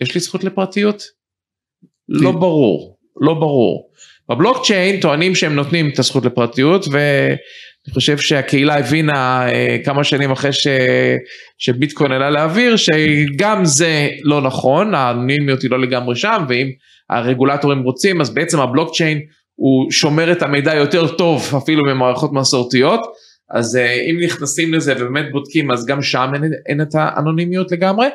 יש 0.00 0.14
לי 0.14 0.20
זכות 0.20 0.44
לפרטיות? 0.44 1.02
לא 2.08 2.32
ברור, 2.32 2.98
לא 3.20 3.34
ברור. 3.34 3.92
בבלוקצ'יין 4.28 5.00
טוענים 5.00 5.34
שהם 5.34 5.54
נותנים 5.54 5.90
את 5.92 5.98
הזכות 5.98 6.24
לפרטיות 6.24 6.84
ואני 7.86 7.94
חושב 7.94 8.18
שהקהילה 8.18 8.78
הבינה 8.78 9.48
אה, 9.48 9.76
כמה 9.84 10.04
שנים 10.04 10.30
אחרי 10.30 10.52
ש... 10.52 10.66
שביטקוין 11.58 12.12
עלה 12.12 12.30
לאוויר 12.30 12.76
שגם 12.76 13.64
זה 13.64 14.08
לא 14.22 14.40
נכון, 14.40 14.94
האנונימיות 14.94 15.62
היא 15.62 15.70
לא 15.70 15.80
לגמרי 15.80 16.16
שם 16.16 16.44
ואם 16.48 16.66
הרגולטורים 17.10 17.82
רוצים 17.82 18.20
אז 18.20 18.34
בעצם 18.34 18.60
הבלוקצ'יין 18.60 19.20
הוא 19.54 19.90
שומר 19.90 20.32
את 20.32 20.42
המידע 20.42 20.74
יותר 20.74 21.16
טוב 21.16 21.54
אפילו 21.62 21.82
ממערכות 21.94 22.32
מסורתיות, 22.32 23.00
אז 23.50 23.76
אה, 23.76 23.92
אם 23.92 24.20
נכנסים 24.24 24.74
לזה 24.74 24.94
ובאמת 24.96 25.24
בודקים 25.32 25.70
אז 25.70 25.86
גם 25.86 26.02
שם 26.02 26.30
אין, 26.34 26.52
אין 26.68 26.80
את 26.80 26.94
האנונימיות 26.94 27.72
לגמרי, 27.72 28.06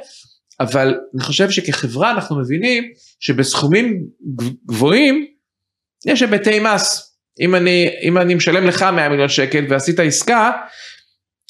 אבל 0.59 0.95
אני 1.15 1.23
חושב 1.23 1.49
שכחברה 1.49 2.11
אנחנו 2.11 2.39
מבינים 2.39 2.83
שבסכומים 3.19 4.03
גבוהים 4.65 5.25
יש 6.05 6.21
היבטי 6.21 6.59
מס. 6.59 7.06
אם 7.41 7.55
אני, 7.55 7.89
אם 8.03 8.17
אני 8.17 8.35
משלם 8.35 8.67
לך 8.67 8.83
100 8.83 9.09
מיליון 9.09 9.29
שקל 9.29 9.65
ועשית 9.69 9.99
עסקה, 9.99 10.51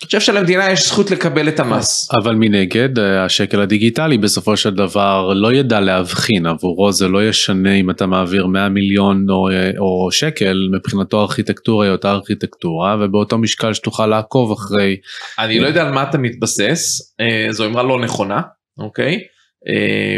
אני 0.02 0.06
חושב 0.06 0.20
שלמדינה 0.20 0.72
יש 0.72 0.88
זכות 0.88 1.12
לקבל 1.12 1.48
את 1.48 1.60
המס. 1.60 2.10
אבל 2.24 2.36
מנגד 2.36 3.00
השקל 3.00 3.62
הדיגיטלי 3.62 4.18
בסופו 4.18 4.58
של 4.58 4.76
דבר 4.76 5.34
לא 5.34 5.54
ידע 5.54 5.80
להבחין 5.80 6.46
עבורו 6.46 6.92
זה 6.92 7.08
לא 7.08 7.30
ישנה 7.30 7.74
אם 7.74 7.90
אתה 7.90 8.06
מעביר 8.06 8.48
100 8.48 8.70
מיליון 8.70 9.26
או, 9.30 9.50
או 9.78 10.12
שקל 10.12 10.70
מבחינתו 10.78 11.22
ארכיטקטורה 11.22 11.86
היא 11.86 11.92
אותה 11.92 12.12
ארכיטקטורה 12.12 12.98
ובאותו 13.00 13.38
משקל 13.38 13.74
שתוכל 13.74 14.06
לעקוב 14.06 14.52
אחרי. 14.52 14.98
אני 15.40 15.60
לא 15.60 15.68
יודע 15.68 15.82
על 15.82 15.92
מה 15.92 16.04
אתה 16.04 16.18
מתבסס 16.18 17.16
אה, 17.20 17.48
זו 17.50 17.66
אמרה 17.66 17.84
לא 17.84 18.00
נכונה 18.00 18.42
אוקיי 18.80 19.20
אה, 19.68 20.18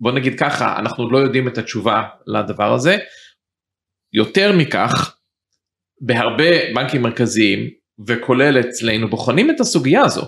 בוא 0.00 0.12
נגיד 0.12 0.38
ככה 0.38 0.78
אנחנו 0.78 1.10
לא 1.10 1.18
יודעים 1.18 1.48
את 1.48 1.58
התשובה 1.58 2.02
לדבר 2.26 2.72
הזה. 2.72 2.96
יותר 4.12 4.52
מכך 4.56 5.16
בהרבה 6.00 6.74
בנקים 6.74 7.02
מרכזיים 7.02 7.70
וכולל 8.06 8.60
אצלנו 8.60 9.10
בוחנים 9.10 9.50
את 9.50 9.60
הסוגיה 9.60 10.02
הזו. 10.02 10.22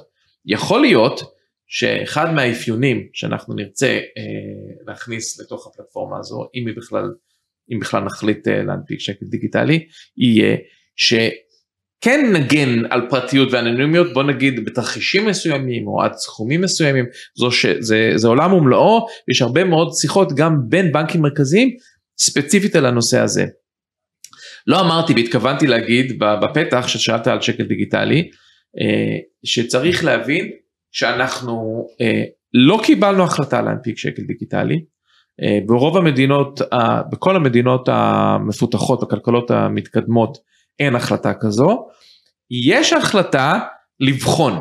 יכול 0.47 0.81
להיות 0.81 1.21
שאחד 1.67 2.35
מהאפיונים 2.35 3.09
שאנחנו 3.13 3.55
נרצה 3.55 3.87
אה, 3.87 4.83
להכניס 4.87 5.41
לתוך 5.41 5.67
הפלטפורמה 5.67 6.19
הזו, 6.19 6.49
אם 6.55 6.67
היא 6.67 6.77
בכלל, 6.77 7.05
אם 7.73 7.81
בכלל 7.81 8.05
נחליט 8.05 8.49
אה, 8.49 8.63
להנפיק 8.63 9.01
שקל 9.01 9.27
דיגיטלי, 9.27 9.87
יהיה 10.17 10.57
שכן 10.97 12.33
נגן 12.33 12.85
על 12.91 13.01
פרטיות 13.11 13.49
ואנונימיות, 13.53 14.13
בוא 14.13 14.23
נגיד 14.23 14.65
בתרחישים 14.65 15.27
מסוימים 15.27 15.87
או 15.87 16.03
עד 16.03 16.13
סכומים 16.15 16.61
מסוימים, 16.61 17.05
זו 17.39 17.51
ש, 17.53 17.67
זה, 17.67 18.13
זה 18.17 18.29
עולם 18.29 18.53
ומלואו, 18.53 19.07
יש 19.31 19.43
הרבה 19.43 19.65
מאוד 19.65 19.93
שיחות 20.01 20.29
גם 20.37 20.57
בין 20.69 20.93
בנקים 20.93 21.23
מרכזיים 21.23 21.77
ספציפית 22.21 22.77
על 22.77 22.87
הנושא 22.87 23.19
הזה. 23.19 23.45
לא 24.67 24.81
אמרתי 24.81 25.13
והתכוונתי 25.13 25.67
להגיד 25.67 26.19
בפתח 26.19 26.89
ששאלת 26.89 27.27
על 27.27 27.41
שקל 27.41 27.65
דיגיטלי, 27.65 28.31
אה, 28.81 29.19
שצריך 29.45 30.05
להבין 30.05 30.51
שאנחנו 30.93 31.87
אה, 32.01 32.23
לא 32.55 32.81
קיבלנו 32.83 33.25
החלטה 33.25 33.63
להנפיק 33.63 33.99
שקל 33.99 34.23
דיגיטלי. 34.23 34.85
אה, 35.43 35.59
ברוב 35.67 35.97
המדינות, 35.97 36.61
בכל 37.13 37.37
המדינות 37.37 37.89
המפותחות, 37.93 39.03
הכלכלות 39.03 39.51
המתקדמות, 39.51 40.39
אין 40.79 40.95
החלטה 40.97 41.33
כזו. 41.41 41.87
יש 42.51 42.93
החלטה 42.93 43.59
לבחון. 44.01 44.59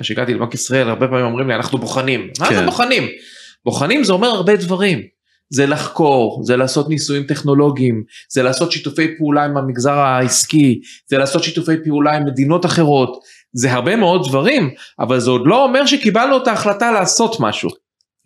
כשהגעתי 0.00 0.34
לבנק 0.34 0.54
ישראל 0.54 0.88
הרבה 0.88 1.08
פעמים 1.08 1.24
אומרים 1.24 1.48
לי 1.48 1.54
אנחנו 1.54 1.78
בוחנים. 1.78 2.20
כן. 2.20 2.44
מה 2.44 2.54
זה 2.54 2.64
בוחנים? 2.64 3.02
בוחנים 3.64 4.04
זה 4.04 4.12
אומר 4.12 4.28
הרבה 4.28 4.56
דברים. 4.56 5.15
זה 5.50 5.66
לחקור, 5.66 6.40
זה 6.44 6.56
לעשות 6.56 6.88
ניסויים 6.88 7.22
טכנולוגיים, 7.22 8.02
זה 8.32 8.42
לעשות 8.42 8.72
שיתופי 8.72 9.16
פעולה 9.18 9.44
עם 9.44 9.56
המגזר 9.56 9.98
העסקי, 9.98 10.80
זה 11.10 11.18
לעשות 11.18 11.44
שיתופי 11.44 11.72
פעולה 11.84 12.16
עם 12.16 12.24
מדינות 12.26 12.66
אחרות, 12.66 13.16
זה 13.52 13.72
הרבה 13.72 13.96
מאוד 13.96 14.28
דברים, 14.28 14.70
אבל 15.00 15.20
זה 15.20 15.30
עוד 15.30 15.42
לא 15.44 15.64
אומר 15.64 15.86
שקיבלנו 15.86 16.36
את 16.36 16.48
ההחלטה 16.48 16.92
לעשות 16.92 17.36
משהו. 17.40 17.70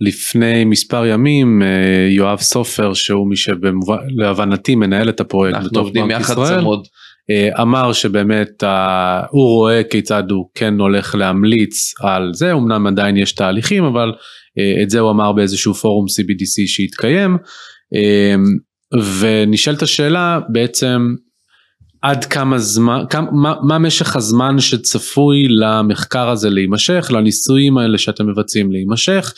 לפני 0.01 0.65
מספר 0.65 1.07
ימים 1.07 1.63
יואב 2.11 2.41
סופר 2.41 2.95
שהוא 2.95 3.29
מי 3.29 3.37
שלהבנתי 3.37 4.75
מנהל 4.75 5.09
את 5.09 5.21
הפרויקט 5.21 5.59
בתוך 5.65 5.89
בנק 5.95 6.21
ישראל, 6.21 6.61
צמוד. 6.61 6.87
אמר 7.61 7.93
שבאמת 7.93 8.63
הוא 9.31 9.49
רואה 9.49 9.83
כיצד 9.91 10.31
הוא 10.31 10.49
כן 10.55 10.81
הולך 10.81 11.15
להמליץ 11.15 11.95
על 12.03 12.31
זה, 12.35 12.53
אמנם 12.53 12.87
עדיין 12.87 13.17
יש 13.17 13.33
תהליכים 13.33 13.85
אבל 13.85 14.13
את 14.83 14.91
זה 14.91 15.01
הוא 15.01 15.11
אמר 15.11 15.33
באיזשהו 15.33 15.75
פורום 15.75 16.07
CBDC 16.07 16.63
שהתקיים. 16.67 17.37
ונשאלת 19.21 19.83
השאלה 19.83 20.41
בעצם 20.49 21.15
עד 22.03 22.25
כמה 22.25 22.59
זמן, 22.59 23.05
כמה, 23.11 23.31
מה, 23.31 23.55
מה 23.63 23.79
משך 23.79 24.17
הזמן 24.17 24.61
שצפוי 24.61 25.49
למחקר 25.49 26.29
הזה 26.29 26.51
להימשך, 26.51 27.11
לניסויים 27.15 27.79
האלה 27.79 27.99
שאתם 27.99 28.29
מבצעים 28.29 28.73
להימשך, 28.73 29.33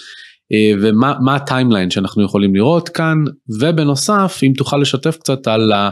אה, 0.53 0.73
ומה 0.83 1.37
ה 1.37 1.43
timeline 1.43 1.91
שאנחנו 1.91 2.25
יכולים 2.25 2.55
לראות 2.55 2.89
כאן, 2.89 3.17
ובנוסף 3.61 4.41
אם 4.43 4.53
תוכל 4.57 4.77
לשתף 4.77 5.17
קצת 5.17 5.47
על 5.47 5.73
ה... 5.73 5.91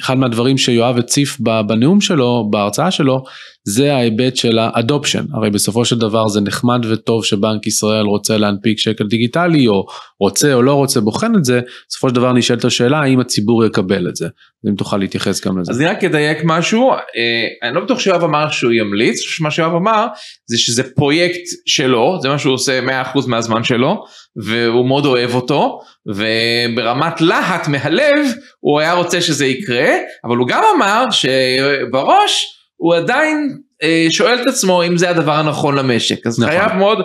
אחד 0.00 0.18
מהדברים 0.18 0.58
שיואב 0.58 0.98
הציף 0.98 1.36
בנאום 1.40 2.00
שלו, 2.00 2.48
בהרצאה 2.50 2.90
שלו, 2.90 3.22
זה 3.68 3.94
ההיבט 3.94 4.36
של 4.36 4.58
ה 4.58 4.65
adoption, 4.65 5.24
הרי 5.34 5.50
בסופו 5.50 5.84
של 5.84 5.98
דבר 5.98 6.28
זה 6.28 6.40
נחמד 6.40 6.86
וטוב 6.90 7.24
שבנק 7.24 7.66
ישראל 7.66 8.04
רוצה 8.04 8.38
להנפיק 8.38 8.78
שקל 8.78 9.06
דיגיטלי 9.06 9.68
או 9.68 9.86
רוצה 10.20 10.54
או 10.54 10.62
לא 10.62 10.74
רוצה 10.74 11.00
בוחן 11.00 11.32
את 11.36 11.44
זה, 11.44 11.60
בסופו 11.88 12.08
של 12.08 12.14
דבר 12.14 12.32
נשאלת 12.32 12.64
השאלה 12.64 12.98
האם 12.98 13.20
הציבור 13.20 13.64
יקבל 13.64 14.08
את 14.08 14.16
זה, 14.16 14.28
אם 14.68 14.74
תוכל 14.74 14.96
להתייחס 14.96 15.46
גם 15.46 15.58
לזה. 15.58 15.72
אז 15.72 15.80
אני 15.80 15.88
רק 15.88 16.04
אדייק 16.04 16.38
משהו, 16.44 16.90
אה, 16.92 17.68
אני 17.68 17.74
לא 17.74 17.80
בטוח 17.80 18.00
שיואב 18.00 18.24
אמר 18.24 18.50
שהוא 18.50 18.72
ימליץ, 18.72 19.40
מה 19.40 19.50
שיואב 19.50 19.74
אמר 19.74 20.06
זה 20.46 20.58
שזה 20.58 20.82
פרויקט 20.94 21.42
שלו, 21.66 22.18
זה 22.22 22.28
מה 22.28 22.38
שהוא 22.38 22.54
עושה 22.54 22.80
100% 22.80 23.26
מהזמן 23.26 23.64
שלו, 23.64 24.04
והוא 24.36 24.88
מאוד 24.88 25.06
אוהב 25.06 25.34
אותו, 25.34 25.80
וברמת 26.06 27.20
להט 27.20 27.68
מהלב 27.68 28.26
הוא 28.60 28.80
היה 28.80 28.92
רוצה 28.92 29.20
שזה 29.20 29.46
יקרה, 29.46 29.85
אבל 30.24 30.36
הוא 30.36 30.48
גם 30.48 30.62
אמר 30.76 31.04
שבראש 31.10 32.56
הוא 32.76 32.94
עדיין 32.94 33.58
אה, 33.82 34.06
שואל 34.10 34.42
את 34.42 34.46
עצמו 34.46 34.84
אם 34.84 34.96
זה 34.96 35.10
הדבר 35.10 35.32
הנכון 35.32 35.74
למשק 35.74 36.26
אז 36.26 36.40
נכון. 36.40 36.54
חייב 36.54 36.72
מאוד 36.72 36.98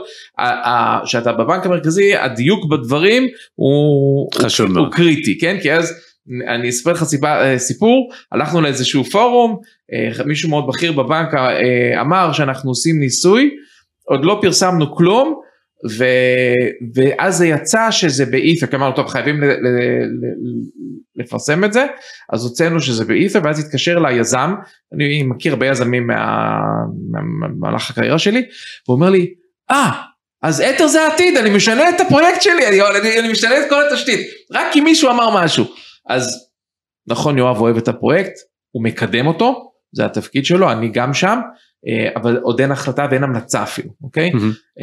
שאתה 1.06 1.32
בבנק 1.32 1.66
המרכזי 1.66 2.16
הדיוק 2.16 2.70
בדברים 2.72 3.28
הוא, 3.56 4.30
חשוב 4.36 4.68
הוא, 4.68 4.76
מאוד. 4.76 4.86
הוא 4.86 4.94
קריטי 4.94 5.38
כן 5.38 5.58
כי 5.62 5.74
אז 5.74 5.94
אני 6.48 6.70
אספר 6.70 6.92
לך 6.92 7.04
סיבה, 7.04 7.42
אה, 7.42 7.60
סיפור 7.60 8.12
הלכנו 8.32 8.62
לאיזשהו 8.62 9.04
פורום 9.04 9.58
אה, 9.94 10.24
מישהו 10.26 10.50
מאוד 10.50 10.68
בכיר 10.68 10.92
בבנק 10.92 11.30
אמר 12.02 12.34
שאנחנו 12.34 12.72
עושים 12.72 13.00
ניסוי 13.00 13.50
עוד 14.08 14.26
לא 14.26 14.40
פרסמנו 14.42 14.96
כלום 14.96 15.42
ו, 15.90 16.06
ואז 16.96 17.38
זה 17.38 17.48
יצא 17.48 17.92
שזה 17.92 18.26
באית'ר, 18.26 18.78
אמרנו 18.78 18.96
טוב 18.96 19.08
חייבים 19.08 19.42
ל, 19.42 19.46
ל, 19.46 19.68
ל, 20.04 20.26
לפרסם 21.16 21.64
את 21.64 21.74
זה, 21.74 21.86
אז 22.34 22.44
הוצאנו 22.44 22.80
שזה 22.80 23.06
באית'ר 23.06 23.40
ואז 23.44 23.60
התקשר 23.60 24.00
ליזם, 24.00 24.54
אני 24.94 25.24
מכיר 25.24 25.54
הרבה 25.54 25.68
יזמים 25.68 26.08
מהמהלך 27.12 27.90
הקריירה 27.90 28.20
שלי, 28.20 28.46
הוא 28.88 28.96
אומר 28.96 29.10
לי, 29.10 29.34
אה, 29.72 29.92
ah, 29.92 29.96
אז 30.42 30.62
אתר 30.62 30.88
זה 30.88 31.02
העתיד, 31.02 31.38
אני 31.38 31.50
משנה 31.50 31.90
את 31.90 32.02
הפרויקט 32.02 32.42
שלי, 32.42 32.68
אני, 32.68 32.82
אני, 32.82 33.20
אני 33.20 33.32
משנה 33.32 33.58
את 33.58 33.70
כל 33.70 33.88
התשתית, 33.88 34.20
רק 34.52 34.66
כי 34.74 34.82
מישהו 34.82 35.10
אמר 35.10 35.44
משהו. 35.44 35.66
אז 36.10 36.50
נכון 37.08 37.38
יואב 37.38 37.62
אוהב 37.62 37.78
את 37.78 37.88
הפרויקט, 37.88 38.34
הוא 38.72 38.84
מקדם 38.84 39.28
אותו, 39.28 39.71
זה 39.92 40.06
התפקיד 40.06 40.46
שלו, 40.46 40.72
אני 40.72 40.90
גם 40.90 41.14
שם, 41.14 41.40
אה, 41.88 42.10
אבל 42.16 42.38
עוד 42.38 42.62
אין 42.62 42.72
החלטה 42.72 43.08
ואין 43.12 43.24
המלצה 43.24 43.64
אפילו, 43.64 43.90
אוקיי? 44.04 44.32
Mm-hmm. 44.32 44.82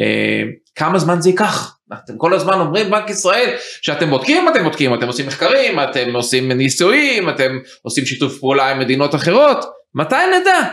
כמה 0.74 0.98
זמן 0.98 1.20
זה 1.20 1.28
ייקח? 1.28 1.78
אתם 1.92 2.18
כל 2.18 2.34
הזמן 2.34 2.54
אומרים 2.60 2.90
בנק 2.90 3.10
ישראל 3.10 3.54
שאתם 3.82 4.10
בודקים, 4.10 4.48
אתם 4.48 4.64
בודקים, 4.64 4.94
אתם 4.94 5.06
עושים 5.06 5.26
מחקרים, 5.26 5.80
אתם 5.80 6.14
עושים 6.14 6.52
ניסויים, 6.52 7.28
אתם 7.28 7.58
עושים 7.82 8.06
שיתוף 8.06 8.38
פעולה 8.38 8.70
עם 8.70 8.78
מדינות 8.78 9.14
אחרות, 9.14 9.64
מתי 9.94 10.16
נדע? 10.40 10.72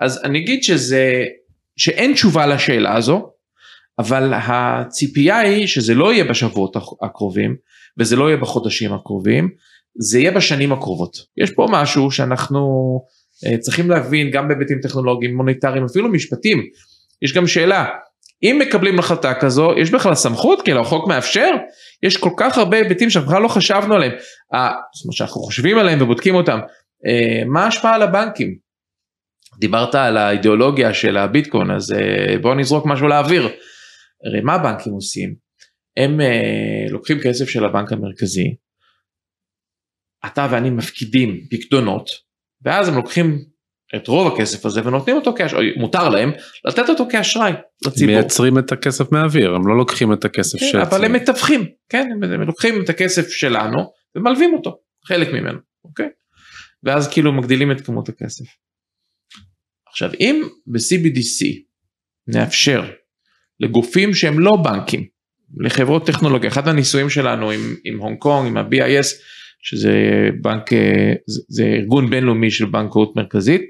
אז 0.00 0.24
אני 0.24 0.38
אגיד 0.38 0.62
שזה, 0.62 1.24
שאין 1.76 2.12
תשובה 2.12 2.46
לשאלה 2.46 2.96
הזו, 2.96 3.30
אבל 3.98 4.32
הציפייה 4.34 5.38
היא 5.38 5.66
שזה 5.66 5.94
לא 5.94 6.12
יהיה 6.12 6.24
בשבועות 6.24 6.76
הקרובים, 7.02 7.56
וזה 7.98 8.16
לא 8.16 8.28
יהיה 8.28 8.36
בחודשים 8.36 8.92
הקרובים, 8.92 9.48
זה 9.98 10.18
יהיה 10.18 10.30
בשנים 10.30 10.72
הקרובות. 10.72 11.16
יש 11.36 11.50
פה 11.50 11.66
משהו 11.70 12.10
שאנחנו 12.10 12.60
צריכים 13.60 13.90
להבין 13.90 14.30
גם 14.30 14.48
בהיבטים 14.48 14.78
טכנולוגיים, 14.82 15.36
מוניטריים, 15.36 15.84
אפילו 15.84 16.08
משפטים. 16.08 16.62
יש 17.22 17.32
גם 17.32 17.46
שאלה, 17.46 17.86
אם 18.42 18.58
מקבלים 18.62 18.98
החלטה 18.98 19.34
כזו, 19.34 19.72
יש 19.78 19.90
בכלל 19.90 20.14
סמכות? 20.14 20.62
כאילו 20.62 20.80
החוק 20.80 21.08
מאפשר? 21.08 21.50
יש 22.02 22.16
כל 22.16 22.30
כך 22.36 22.58
הרבה 22.58 22.76
היבטים 22.76 23.10
שאנחנו 23.10 23.30
בכלל 23.30 23.42
לא 23.42 23.48
חשבנו 23.48 23.94
עליהם, 23.94 24.12
אה, 24.54 24.70
זאת 24.94 25.04
אומרת 25.04 25.16
שאנחנו 25.16 25.40
חושבים 25.40 25.78
עליהם 25.78 26.02
ובודקים 26.02 26.34
אותם. 26.34 26.58
אה, 27.06 27.44
מה 27.46 27.64
ההשפעה 27.64 27.94
על 27.94 28.02
הבנקים? 28.02 28.56
דיברת 29.58 29.94
על 29.94 30.16
האידיאולוגיה 30.16 30.94
של 30.94 31.16
הביטקוין, 31.16 31.70
אז 31.70 31.94
בואו 32.42 32.54
נזרוק 32.54 32.86
משהו 32.86 33.08
לאוויר. 33.08 33.48
הרי 34.26 34.40
מה 34.42 34.54
הבנקים 34.54 34.92
עושים? 34.92 35.34
הם 35.96 36.20
לוקחים 36.90 37.18
כסף 37.24 37.48
של 37.48 37.64
הבנק 37.64 37.92
המרכזי, 37.92 38.54
אתה 40.26 40.48
ואני 40.50 40.70
מפקידים 40.70 41.40
פקדונות, 41.50 42.10
ואז 42.64 42.88
הם 42.88 42.94
לוקחים 42.94 43.38
את 43.96 44.08
רוב 44.08 44.34
הכסף 44.34 44.66
הזה 44.66 44.86
ונותנים 44.86 45.16
אותו 45.16 45.34
כאשראי, 45.34 45.66
מותר 45.76 46.08
להם 46.08 46.30
לתת 46.64 46.88
אותו 46.88 47.06
כאשראי 47.10 47.52
לציבור. 47.86 48.14
מייצרים 48.14 48.58
את 48.58 48.72
הכסף 48.72 49.12
מהאוויר, 49.12 49.54
הם 49.54 49.68
לא 49.68 49.76
לוקחים 49.76 50.12
את 50.12 50.24
הכסף 50.24 50.58
כן, 50.58 50.66
של... 50.66 50.78
אבל 50.78 51.04
הם 51.04 51.12
מתווכים, 51.12 51.66
כן, 51.88 52.08
הם, 52.12 52.22
הם 52.22 52.40
לוקחים 52.40 52.82
את 52.82 52.88
הכסף 52.88 53.28
שלנו 53.28 53.78
ומלווים 54.14 54.54
אותו, 54.54 54.78
חלק 55.06 55.28
ממנו, 55.28 55.58
אוקיי? 55.84 56.08
ואז 56.82 57.08
כאילו 57.12 57.32
מגדילים 57.32 57.72
את 57.72 57.80
כמות 57.80 58.08
הכסף. 58.08 58.44
עכשיו 59.88 60.10
אם 60.20 60.42
ב-CBDC 60.66 61.46
נאפשר 62.26 62.82
לגופים 63.60 64.14
שהם 64.14 64.40
לא 64.40 64.56
בנקים, 64.64 65.06
לחברות 65.60 66.06
טכנולוגיה, 66.06 66.50
אחד 66.50 66.68
הניסויים 66.68 67.10
שלנו 67.10 67.50
עם, 67.50 67.74
עם 67.84 67.98
הונג 67.98 68.18
קונג, 68.18 68.46
עם 68.46 68.56
ה-BIS, 68.56 69.06
שזה 69.62 69.92
בנק, 70.40 70.72
אה, 70.72 71.12
זה 71.26 71.64
ארגון 71.64 72.10
בינלאומי 72.10 72.50
של 72.50 72.64
בנקאות 72.64 73.16
מרכזית. 73.16 73.62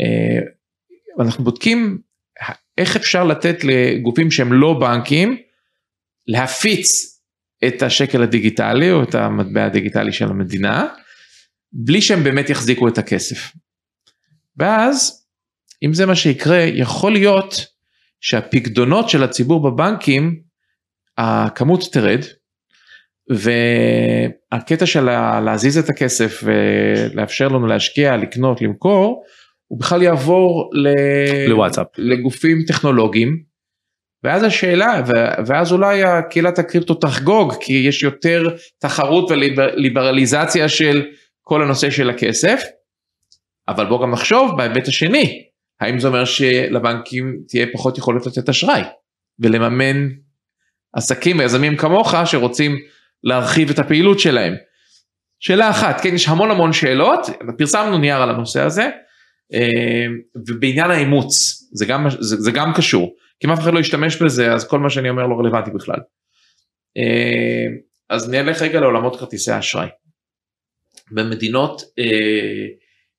אה, 0.00 0.40
אנחנו 1.20 1.44
בודקים 1.44 1.98
איך 2.78 2.96
אפשר 2.96 3.24
לתת 3.24 3.64
לגופים 3.64 4.30
שהם 4.30 4.52
לא 4.52 4.78
בנקים 4.80 5.36
להפיץ 6.26 7.18
את 7.66 7.82
השקל 7.82 8.22
הדיגיטלי 8.22 8.90
או 8.90 9.02
את 9.02 9.14
המטבע 9.14 9.64
הדיגיטלי 9.64 10.12
של 10.12 10.24
המדינה, 10.24 10.88
בלי 11.72 12.02
שהם 12.02 12.24
באמת 12.24 12.50
יחזיקו 12.50 12.88
את 12.88 12.98
הכסף. 12.98 13.52
ואז, 14.56 15.26
אם 15.82 15.94
זה 15.94 16.06
מה 16.06 16.16
שיקרה, 16.16 16.58
יכול 16.58 17.12
להיות 17.12 17.54
שהפקדונות 18.20 19.08
של 19.08 19.22
הציבור 19.22 19.70
בבנקים, 19.70 20.40
הכמות 21.18 21.84
תרד, 21.92 22.20
והקטע 23.30 24.86
של 24.86 25.04
להזיז 25.40 25.78
את 25.78 25.90
הכסף 25.90 26.42
ולאפשר 26.42 27.48
לנו 27.48 27.66
להשקיע, 27.66 28.16
לקנות, 28.16 28.62
למכור, 28.62 29.24
הוא 29.66 29.80
בכלל 29.80 30.02
יעבור 30.02 30.70
לוואטסאפ, 31.48 31.86
לגופים 31.96 32.62
טכנולוגיים, 32.66 33.42
ואז 34.24 34.42
השאלה, 34.42 35.02
ואז 35.46 35.72
אולי 35.72 36.02
קהילת 36.30 36.58
הקריפטו 36.58 36.94
תחגוג, 36.94 37.54
כי 37.60 37.72
יש 37.72 38.02
יותר 38.02 38.42
תחרות 38.78 39.30
וליברליזציה 39.30 40.68
של 40.68 41.06
כל 41.42 41.62
הנושא 41.62 41.90
של 41.90 42.10
הכסף, 42.10 42.62
אבל 43.68 43.86
בוא 43.86 44.02
גם 44.02 44.10
נחשוב 44.10 44.56
בהיבט 44.56 44.88
השני, 44.88 45.44
האם 45.80 45.98
זה 45.98 46.08
אומר 46.08 46.24
שלבנקים 46.24 47.38
תהיה 47.48 47.66
פחות 47.72 47.98
יכולת 47.98 48.26
לתת 48.26 48.48
אשראי 48.48 48.82
ולממן 49.38 50.08
עסקים 50.92 51.38
ויזמים 51.38 51.76
כמוך 51.76 52.14
שרוצים 52.24 52.76
להרחיב 53.24 53.70
את 53.70 53.78
הפעילות 53.78 54.18
שלהם. 54.18 54.54
שאלה 55.40 55.70
אחת, 55.70 56.00
כן 56.00 56.14
יש 56.14 56.28
המון 56.28 56.50
המון 56.50 56.72
שאלות, 56.72 57.26
פרסמנו 57.58 57.98
נייר 57.98 58.16
על 58.16 58.30
הנושא 58.30 58.60
הזה, 58.60 58.90
אה, 59.54 60.06
ובעניין 60.48 60.90
האימוץ, 60.90 61.32
זה 61.72 61.86
גם, 61.86 62.06
זה, 62.20 62.36
זה 62.36 62.50
גם 62.50 62.72
קשור, 62.76 63.14
כי 63.40 63.46
אם 63.46 63.52
אף 63.52 63.58
אחד 63.60 63.74
לא 63.74 63.78
ישתמש 63.78 64.22
בזה 64.22 64.52
אז 64.52 64.68
כל 64.68 64.78
מה 64.78 64.90
שאני 64.90 65.10
אומר 65.10 65.26
לא 65.26 65.34
רלוונטי 65.34 65.70
בכלל. 65.70 66.00
אה, 66.96 67.66
אז 68.10 68.30
נלך 68.30 68.62
רגע 68.62 68.80
לעולמות 68.80 69.16
כרטיסי 69.16 69.52
האשראי. 69.52 69.88
במדינות 71.10 71.82
אה, 71.98 72.66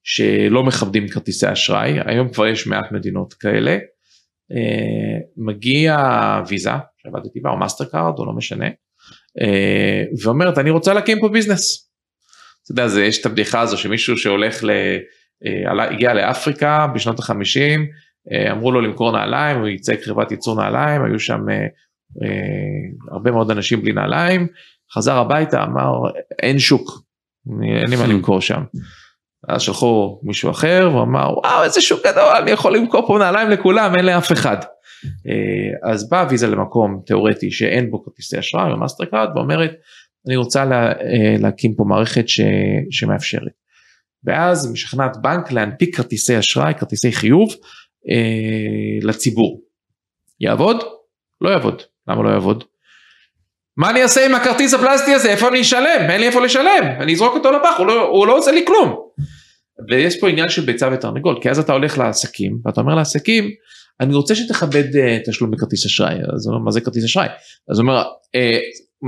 שלא 0.04 0.64
מכבדים 0.64 1.08
כרטיסי 1.08 1.52
אשראי, 1.52 1.94
היום 2.06 2.30
כבר 2.34 2.48
יש 2.48 2.68
מעט 2.68 2.92
מדינות 2.92 3.34
כאלה, 3.34 3.78
מגיע 5.38 5.98
ויזה 6.48 6.70
שעבדתי 6.98 7.40
בה 7.40 7.50
או 7.50 7.58
מאסטר 7.58 7.86
קארד 7.86 8.20
או 8.20 8.26
לא 8.26 8.34
משנה, 8.34 8.68
ואומרת 10.24 10.58
אני 10.58 10.70
רוצה 10.70 10.94
להקים 10.94 11.20
פה 11.20 11.30
ביזנס. 11.30 11.90
אתה 12.64 12.72
יודע, 12.72 12.88
זה, 12.88 13.06
יש 13.06 13.22
את 13.22 13.26
הבדיחה 13.26 13.62
הזו 13.62 13.78
שמישהו 13.78 14.18
שהולך, 14.18 14.64
ל, 14.64 14.70
אה, 15.46 15.86
הגיע 15.86 16.14
לאפריקה 16.14 16.88
בשנות 16.96 17.20
החמישים, 17.20 17.86
אה, 18.32 18.52
אמרו 18.52 18.72
לו 18.72 18.82
למכור 18.82 19.12
נעליים, 19.12 19.60
הוא 19.60 19.68
ייצג 19.68 20.04
חברת 20.04 20.32
ייצור 20.32 20.62
נעליים, 20.62 21.06
היו 21.06 21.20
שם 21.20 21.50
אה, 21.50 21.68
הרבה 23.12 23.32
מאוד 23.32 23.52
אנשים 23.52 23.82
בלי 23.82 23.92
נעליים, 23.92 24.48
חזר 24.94 25.18
הביתה, 25.18 25.64
אמר 25.64 25.94
אין 26.42 26.60
שוק, 26.60 27.02
אין 27.64 27.90
לי 27.90 27.96
מה 27.96 28.08
למכור 28.08 28.42
שם. 28.42 28.64
אז 29.48 29.62
שלחו 29.62 30.20
מישהו 30.24 30.52
אחר, 30.52 30.84
הוא 30.94 31.02
אמר 31.02 31.34
וואו 31.38 31.64
איזה 31.64 31.82
שוק 31.82 32.00
גדול, 32.08 32.36
אני 32.42 32.52
יכול 32.52 32.76
למכור 32.76 33.08
פה 33.08 33.18
נעליים 33.20 33.50
לכולם, 33.50 33.96
אין 33.96 34.06
לאף 34.06 34.32
אחד. 34.32 34.58
אה, 35.06 35.92
אז 35.92 36.10
באה 36.10 36.26
ויזה 36.30 36.48
למקום 36.48 37.02
תיאורטי 37.06 37.52
שאין 37.52 37.92
בו 37.92 38.04
כרטיסי 38.04 38.40
אשראי 38.40 38.74
ומאסטר 38.74 39.06
קארד 39.06 39.30
ואומרת 39.36 39.72
אני 40.28 40.36
רוצה 40.36 40.66
לה, 40.66 40.92
אה, 40.92 41.36
להקים 41.40 41.76
פה 41.76 41.84
מערכת 41.84 42.30
ש, 42.30 42.42
שמאפשרת. 42.92 43.52
ואז 44.24 44.72
משכנעת 44.72 45.18
בנק 45.22 45.52
להנפיק 45.52 45.96
כרטיסי 45.96 46.40
אשראי, 46.40 46.74
כרטיסי 46.74 47.12
חיוב 47.12 47.50
אה, 48.10 49.08
לציבור. 49.08 49.62
יעבוד? 50.40 50.84
לא 51.42 51.50
יעבוד. 51.50 51.82
למה 52.08 52.24
לא 52.24 52.30
יעבוד? 52.30 52.64
מה 53.78 53.90
אני 53.90 54.04
אעשה 54.04 54.26
עם 54.26 54.36
הכרטיס 54.36 54.74
הפלסטי 54.74 55.14
הזה? 55.14 55.30
איפה 55.32 55.48
אני 55.48 55.62
אשלם? 55.62 56.10
אין 56.10 56.20
לי 56.22 56.28
איפה 56.28 56.42
לשלם. 56.42 56.84
אני 57.00 57.14
אזרוק 57.14 57.34
אותו 57.34 57.52
לפח, 57.52 57.76
הוא 57.78 57.88
לא, 57.88 58.08
הוא 58.08 58.28
לא 58.28 58.38
עושה 58.38 58.52
לי 58.52 58.66
כלום. 58.68 58.96
ויש 59.90 60.20
פה 60.20 60.30
עניין 60.30 60.50
של 60.50 60.66
ביצה 60.66 60.90
ותרנגול, 60.94 61.40
כי 61.42 61.50
אז 61.50 61.60
אתה 61.60 61.74
הולך 61.74 61.98
לעסקים, 61.98 62.60
ואתה 62.66 62.82
אומר 62.82 62.96
לעסקים, 62.96 63.50
אני 64.02 64.16
רוצה 64.16 64.36
שתכבד 64.36 64.96
uh, 64.96 65.30
תשלום 65.30 65.52
בכרטיס 65.52 65.86
אשראי, 65.86 66.16
אז 66.34 66.48
הוא 66.48 66.54
אומר, 66.54 66.66
מה 66.66 66.72
זה 66.72 66.82
כרטיס 66.82 67.04
אשראי? 67.04 67.28
אז 67.70 67.80
הוא 67.80 67.88
אומר, 67.88 68.04
אה, 68.36 68.60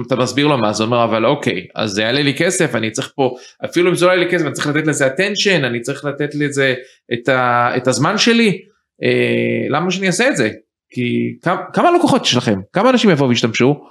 אתה 0.08 0.16
מסביר 0.16 0.48
לו 0.48 0.58
מה? 0.58 0.74
זה 0.74 0.84
אומר 0.84 1.04
אבל 1.04 1.26
אוקיי 1.26 1.68
אז 1.76 1.92
זה 1.92 2.02
יעלה 2.02 2.22
לי 2.22 2.34
כסף 2.38 2.76
אני 2.76 2.92
צריך 2.92 3.12
פה 3.16 3.36
אפילו 3.66 3.90
אם 3.90 3.96
זה 3.96 4.06
לא 4.06 4.12
יעלה 4.12 4.24
לי 4.24 4.32
כסף 4.32 4.46
אני 4.46 4.54
צריך 4.54 4.68
לתת 4.68 4.88
לזה 4.88 5.08
attention 5.08 5.66
אני 5.66 5.82
צריך 5.82 6.06
לתת 6.06 6.36
לזה 6.36 6.74
את, 7.14 7.30
ה, 7.30 7.72
את 7.78 7.88
הזמן 7.88 8.18
שלי. 8.18 8.62
אה, 9.04 9.68
למה 9.70 9.92
שאני 9.92 10.08
אעשה 10.08 10.30
את 10.30 10.38
זה? 10.38 10.50
כי 10.90 11.38
כמה, 11.42 11.62
כמה 11.74 11.92
לקוחות 11.92 12.26
יש 12.26 12.36
לכם? 12.36 12.60
כמה 12.74 12.90
אנשים 12.90 13.10
יבואו 13.10 13.30
וישתמשו? 13.30 13.86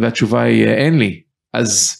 והתשובה 0.00 0.42
היא 0.42 0.66
אין 0.66 0.98
לי. 0.98 1.20
אז 1.54 1.96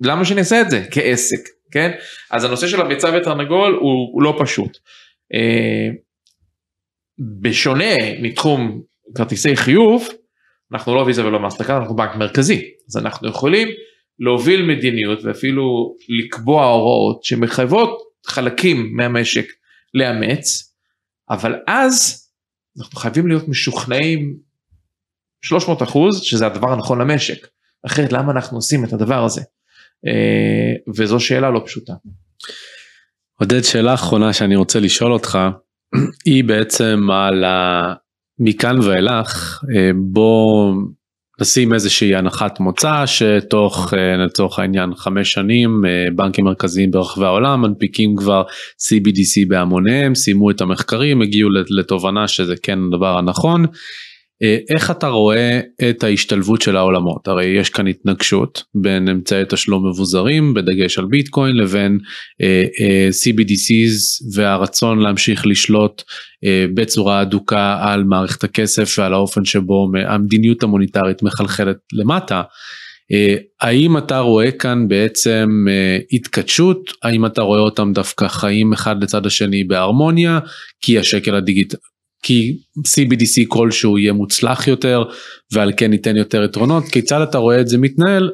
למה 0.00 0.24
שאני 0.24 0.40
אעשה 0.40 0.60
את 0.60 0.70
זה? 0.70 0.84
כעסק 0.90 1.48
כן? 1.72 1.90
אז 2.30 2.44
הנושא 2.44 2.66
של 2.66 2.80
הביצה 2.80 3.10
ותרנגול 3.14 3.74
הוא, 3.74 4.12
הוא 4.12 4.22
לא 4.22 4.38
פשוט. 4.40 4.78
אה, 5.34 5.88
בשונה 7.40 8.20
מתחום 8.22 8.82
כרטיסי 9.14 9.56
חיוב 9.56 10.08
אנחנו 10.72 10.94
לא 10.94 11.00
ויזה 11.00 11.26
ולא 11.26 11.40
מאסטרקארד, 11.40 11.80
אנחנו 11.80 11.96
בנק 11.96 12.16
מרכזי, 12.16 12.70
אז 12.88 12.96
אנחנו 12.96 13.28
יכולים 13.28 13.68
להוביל 14.18 14.62
מדיניות 14.62 15.24
ואפילו 15.24 15.96
לקבוע 16.08 16.64
הוראות 16.64 17.24
שמחייבות 17.24 17.98
חלקים 18.26 18.96
מהמשק 18.96 19.46
לאמץ, 19.94 20.74
אבל 21.30 21.54
אז 21.66 22.26
אנחנו 22.78 22.98
חייבים 22.98 23.26
להיות 23.26 23.48
משוכנעים 23.48 24.36
300 25.44 25.82
אחוז 25.82 26.22
שזה 26.22 26.46
הדבר 26.46 26.72
הנכון 26.72 27.00
למשק, 27.00 27.46
אחרת 27.86 28.12
למה 28.12 28.32
אנחנו 28.32 28.58
עושים 28.58 28.84
את 28.84 28.92
הדבר 28.92 29.24
הזה? 29.24 29.40
אה, 30.06 30.92
וזו 30.96 31.20
שאלה 31.20 31.50
לא 31.50 31.62
פשוטה. 31.66 31.92
עודד, 33.40 33.62
שאלה 33.62 33.94
אחרונה 33.94 34.32
שאני 34.32 34.56
רוצה 34.56 34.80
לשאול 34.80 35.12
אותך, 35.12 35.38
היא 36.24 36.44
בעצם 36.44 37.08
על 37.10 37.44
ה... 37.44 37.94
מכאן 38.38 38.78
ואילך 38.80 39.60
אה, 39.76 39.90
בוא 39.94 40.74
נשים 41.40 41.74
איזושהי 41.74 42.14
הנחת 42.14 42.60
מוצא 42.60 43.06
שתוך 43.06 43.94
אה, 43.94 44.16
לצורך 44.16 44.58
העניין 44.58 44.94
חמש 44.94 45.32
שנים 45.32 45.82
אה, 45.86 46.06
בנקים 46.16 46.44
מרכזיים 46.44 46.90
ברחבי 46.90 47.24
העולם 47.24 47.62
מנפיקים 47.62 48.16
כבר 48.16 48.42
CBDC 48.88 49.48
בהמוניהם, 49.48 50.14
סיימו 50.14 50.50
את 50.50 50.60
המחקרים, 50.60 51.22
הגיעו 51.22 51.50
לתובנה 51.78 52.28
שזה 52.28 52.54
כן 52.62 52.78
הדבר 52.86 53.18
הנכון. 53.18 53.66
אה, 54.42 54.56
איך 54.68 54.90
אתה 54.90 55.08
רואה 55.08 55.60
את 55.90 56.04
ההשתלבות 56.04 56.62
של 56.62 56.76
העולמות? 56.76 57.28
הרי 57.28 57.44
יש 57.44 57.70
כאן 57.70 57.86
התנגשות 57.86 58.64
בין 58.74 59.08
אמצעי 59.08 59.44
תשלום 59.48 59.88
מבוזרים 59.88 60.54
בדגש 60.54 60.98
על 60.98 61.04
ביטקוין 61.04 61.56
לבין 61.56 61.98
אה, 62.42 62.64
אה, 62.80 63.08
CBDCs 63.08 64.26
והרצון 64.34 64.98
להמשיך 64.98 65.46
לשלוט 65.46 66.02
אה, 66.44 66.64
בצורה 66.74 67.22
אדוקה 67.22 67.78
על 67.82 68.04
מערכת 68.04 68.44
הכסף 68.44 68.98
ועל 68.98 69.12
האופן 69.12 69.44
שבו 69.44 69.90
המדיניות 70.06 70.62
המוניטרית 70.62 71.22
מחלחלת 71.22 71.76
למטה. 71.92 72.42
אה, 73.12 73.36
האם 73.60 73.98
אתה 73.98 74.18
רואה 74.18 74.50
כאן 74.50 74.88
בעצם 74.88 75.48
אה, 75.68 75.98
התכתשות? 76.12 76.90
האם 77.02 77.26
אתה 77.26 77.42
רואה 77.42 77.60
אותם 77.60 77.92
דווקא 77.92 78.28
חיים 78.28 78.72
אחד 78.72 79.02
לצד 79.02 79.26
השני 79.26 79.64
בהרמוניה? 79.64 80.38
כי 80.80 80.98
השקל 80.98 81.34
הדיגיטלי 81.34 81.91
כי 82.22 82.58
CBDC 82.78 83.44
כלשהו 83.48 83.98
יהיה 83.98 84.12
מוצלח 84.12 84.68
יותר 84.68 85.02
ועל 85.52 85.72
כן 85.76 85.90
ניתן 85.90 86.16
יותר 86.16 86.44
יתרונות, 86.44 86.84
כיצד 86.84 87.20
אתה 87.20 87.38
רואה 87.38 87.60
את 87.60 87.68
זה 87.68 87.78
מתנהל? 87.78 88.30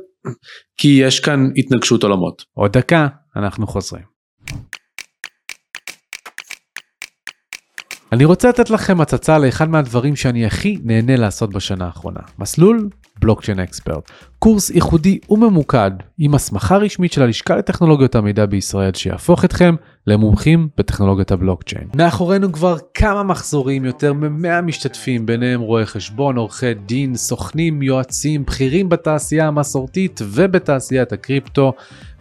כי 0.77 0.89
יש 1.03 1.21
כאן 1.21 1.49
התנגשות 1.57 2.03
עולמות. 2.03 2.45
עוד 2.55 2.73
דקה, 2.73 3.07
אנחנו 3.37 3.67
חוזרים. 3.67 4.19
אני 8.13 8.25
רוצה 8.25 8.49
לתת 8.49 8.71
לכם 8.71 9.01
הצצה 9.01 9.39
לאחד 9.39 9.69
מהדברים 9.71 10.17
שאני 10.17 10.47
הכי 10.47 10.79
נהנה 10.85 11.17
לעשות 11.17 11.51
בשנה 11.51 11.87
האחרונה. 11.87 12.21
מסלול 12.39 12.89
בלוקצ'יין 13.21 13.61
אקספרט. 13.61 14.11
קורס 14.39 14.71
ייחודי 14.71 15.19
וממוקד 15.31 15.91
עם 16.19 16.35
הסמכה 16.35 16.77
רשמית 16.77 17.13
של 17.13 17.23
הלשכה 17.23 17.57
לטכנולוגיות 17.57 18.15
המידע 18.15 18.47
בישראל 18.47 18.95
שיהפוך 18.95 19.45
אתכם 19.45 19.75
למומחים 20.07 20.69
בטכנולוגיית 20.79 21.33
הבלוקצ'יין. 21.33 21.89
מאחורינו 21.97 22.53
כבר 22.53 22.77
כמה 22.95 23.23
מחזורים, 23.23 23.85
יותר 23.85 24.13
מ-100 24.13 24.61
משתתפים, 24.63 25.27
ביניהם 25.27 25.61
רואי 25.61 25.87
חשבון, 25.87 26.37
עורכי 26.37 26.75
דין, 26.75 27.17
סוכנים, 27.17 27.83
יועצים, 27.83 28.45
בכירים 28.45 28.89
בתעשייה 28.89 29.49
המסורתית 29.49 30.21
ובתעשיית 30.25 31.13
הקריפטו, 31.13 31.73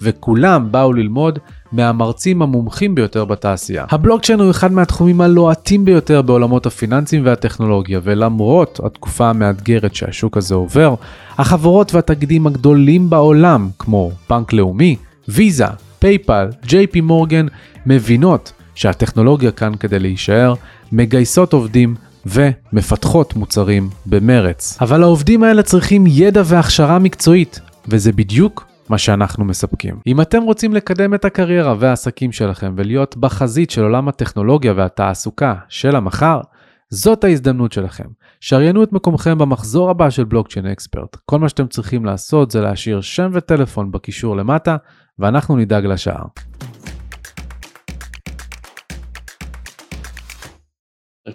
וכולם 0.02 0.72
באו 0.72 0.94
ללמוד 0.94 1.40
מהמרצים 1.72 2.42
המומחים 2.42 2.96
ביותר 2.96 3.26
בתעשייה. 3.26 3.86
הבלוקצ'יין 3.92 4.40
הוא 4.40 4.52
אחד 4.52 4.72
מהתחומים 4.72 5.22
הלוהטים 5.22 5.86
ביותר 5.86 6.22
בעולמות 6.22 6.66
הפיננסים 6.66 7.26
והטכנולוגיה, 7.26 8.00
ולמרות 8.04 8.80
התקופה 8.84 9.30
המאתגרת 9.30 9.96
שהשוק 9.96 10.38
הזה 10.38 10.56
עובר, 10.56 10.96
החברות 11.38 11.94
והתאגידים 11.94 12.48
הגדולים 12.48 13.10
בעולם, 13.10 13.70
כמו 13.80 14.12
בנק 14.30 14.54
לאומי, 14.54 14.96
ויזה, 15.28 15.66
פייפל, 16.00 16.50
ג'יי 16.66 16.88
פי 16.88 17.02
מורגן, 17.02 17.46
מבינות 17.86 18.52
שהטכנולוגיה 18.76 19.52
כאן 19.52 19.76
כדי 19.76 20.00
להישאר, 20.00 20.54
מגייסות 20.92 21.54
עובדים 21.54 21.96
ומפתחות 22.26 23.36
מוצרים 23.36 23.90
במרץ. 24.06 24.78
אבל 24.82 25.04
העובדים 25.04 25.44
האלה 25.44 25.64
צריכים 25.64 26.04
ידע 26.08 26.42
והכשרה 26.46 27.00
מקצועית, 27.00 27.60
וזה 27.88 28.12
בדיוק 28.12 28.68
מה 28.90 28.98
שאנחנו 28.98 29.46
מספקים. 29.46 29.96
אם 30.08 30.22
אתם 30.22 30.44
רוצים 30.44 30.74
לקדם 30.74 31.14
את 31.14 31.26
הקריירה 31.26 31.76
והעסקים 31.80 32.32
שלכם 32.32 32.74
ולהיות 32.78 33.18
בחזית 33.18 33.72
של 33.72 33.84
עולם 33.84 34.08
הטכנולוגיה 34.08 34.74
והתעסוקה 34.76 35.56
של 35.70 35.96
המחר, 35.96 36.42
זאת 36.90 37.24
ההזדמנות 37.24 37.72
שלכם. 37.72 38.08
שריינו 38.42 38.84
את 38.84 38.94
מקומכם 38.94 39.38
במחזור 39.38 39.90
הבא 39.90 40.10
של 40.10 40.24
בלוקצ'יין 40.24 40.66
אקספרט. 40.66 41.16
כל 41.26 41.40
מה 41.40 41.50
שאתם 41.50 41.68
צריכים 41.68 42.06
לעשות 42.06 42.52
זה 42.52 42.62
להשאיר 42.62 43.02
שם 43.02 43.30
וטלפון 43.34 43.92
בקישור 43.92 44.38
למטה, 44.38 44.78
ואנחנו 45.20 45.58
נדאג 45.58 45.86
לשאר. 45.86 46.24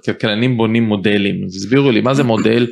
כלכלנים 0.05 0.57
בונים 0.57 0.85
מודלים, 0.85 1.45
אז 1.45 1.57
הסבירו 1.57 1.91
לי 1.91 2.01
מה 2.01 2.15
זה 2.15 2.25
מודל. 2.25 2.67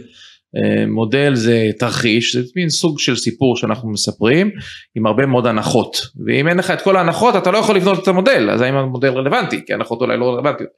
אה, 0.57 0.87
מודל 0.87 1.35
זה 1.35 1.71
תרחיש, 1.79 2.37
זה 2.37 2.43
מין 2.57 2.69
סוג 2.69 2.99
של 2.99 3.17
סיפור 3.17 3.57
שאנחנו 3.57 3.91
מספרים 3.91 4.51
עם 4.95 5.07
הרבה 5.07 5.27
מאוד 5.27 5.47
הנחות. 5.47 5.97
ואם 6.27 6.49
אין 6.49 6.57
לך 6.57 6.71
את 6.71 6.83
כל 6.83 6.97
ההנחות 6.97 7.37
אתה 7.37 7.51
לא 7.51 7.59
יכול 7.59 7.77
לבנות 7.77 8.03
את 8.03 8.09
המודל 8.09 8.51
אז 8.51 8.61
האם 8.61 8.75
המודל 8.75 9.09
רלוונטי? 9.09 9.67
כי 9.67 9.75
הנחות 9.75 10.01
אולי 10.01 10.17
לא 10.17 10.35
רלוונטיות. 10.35 10.71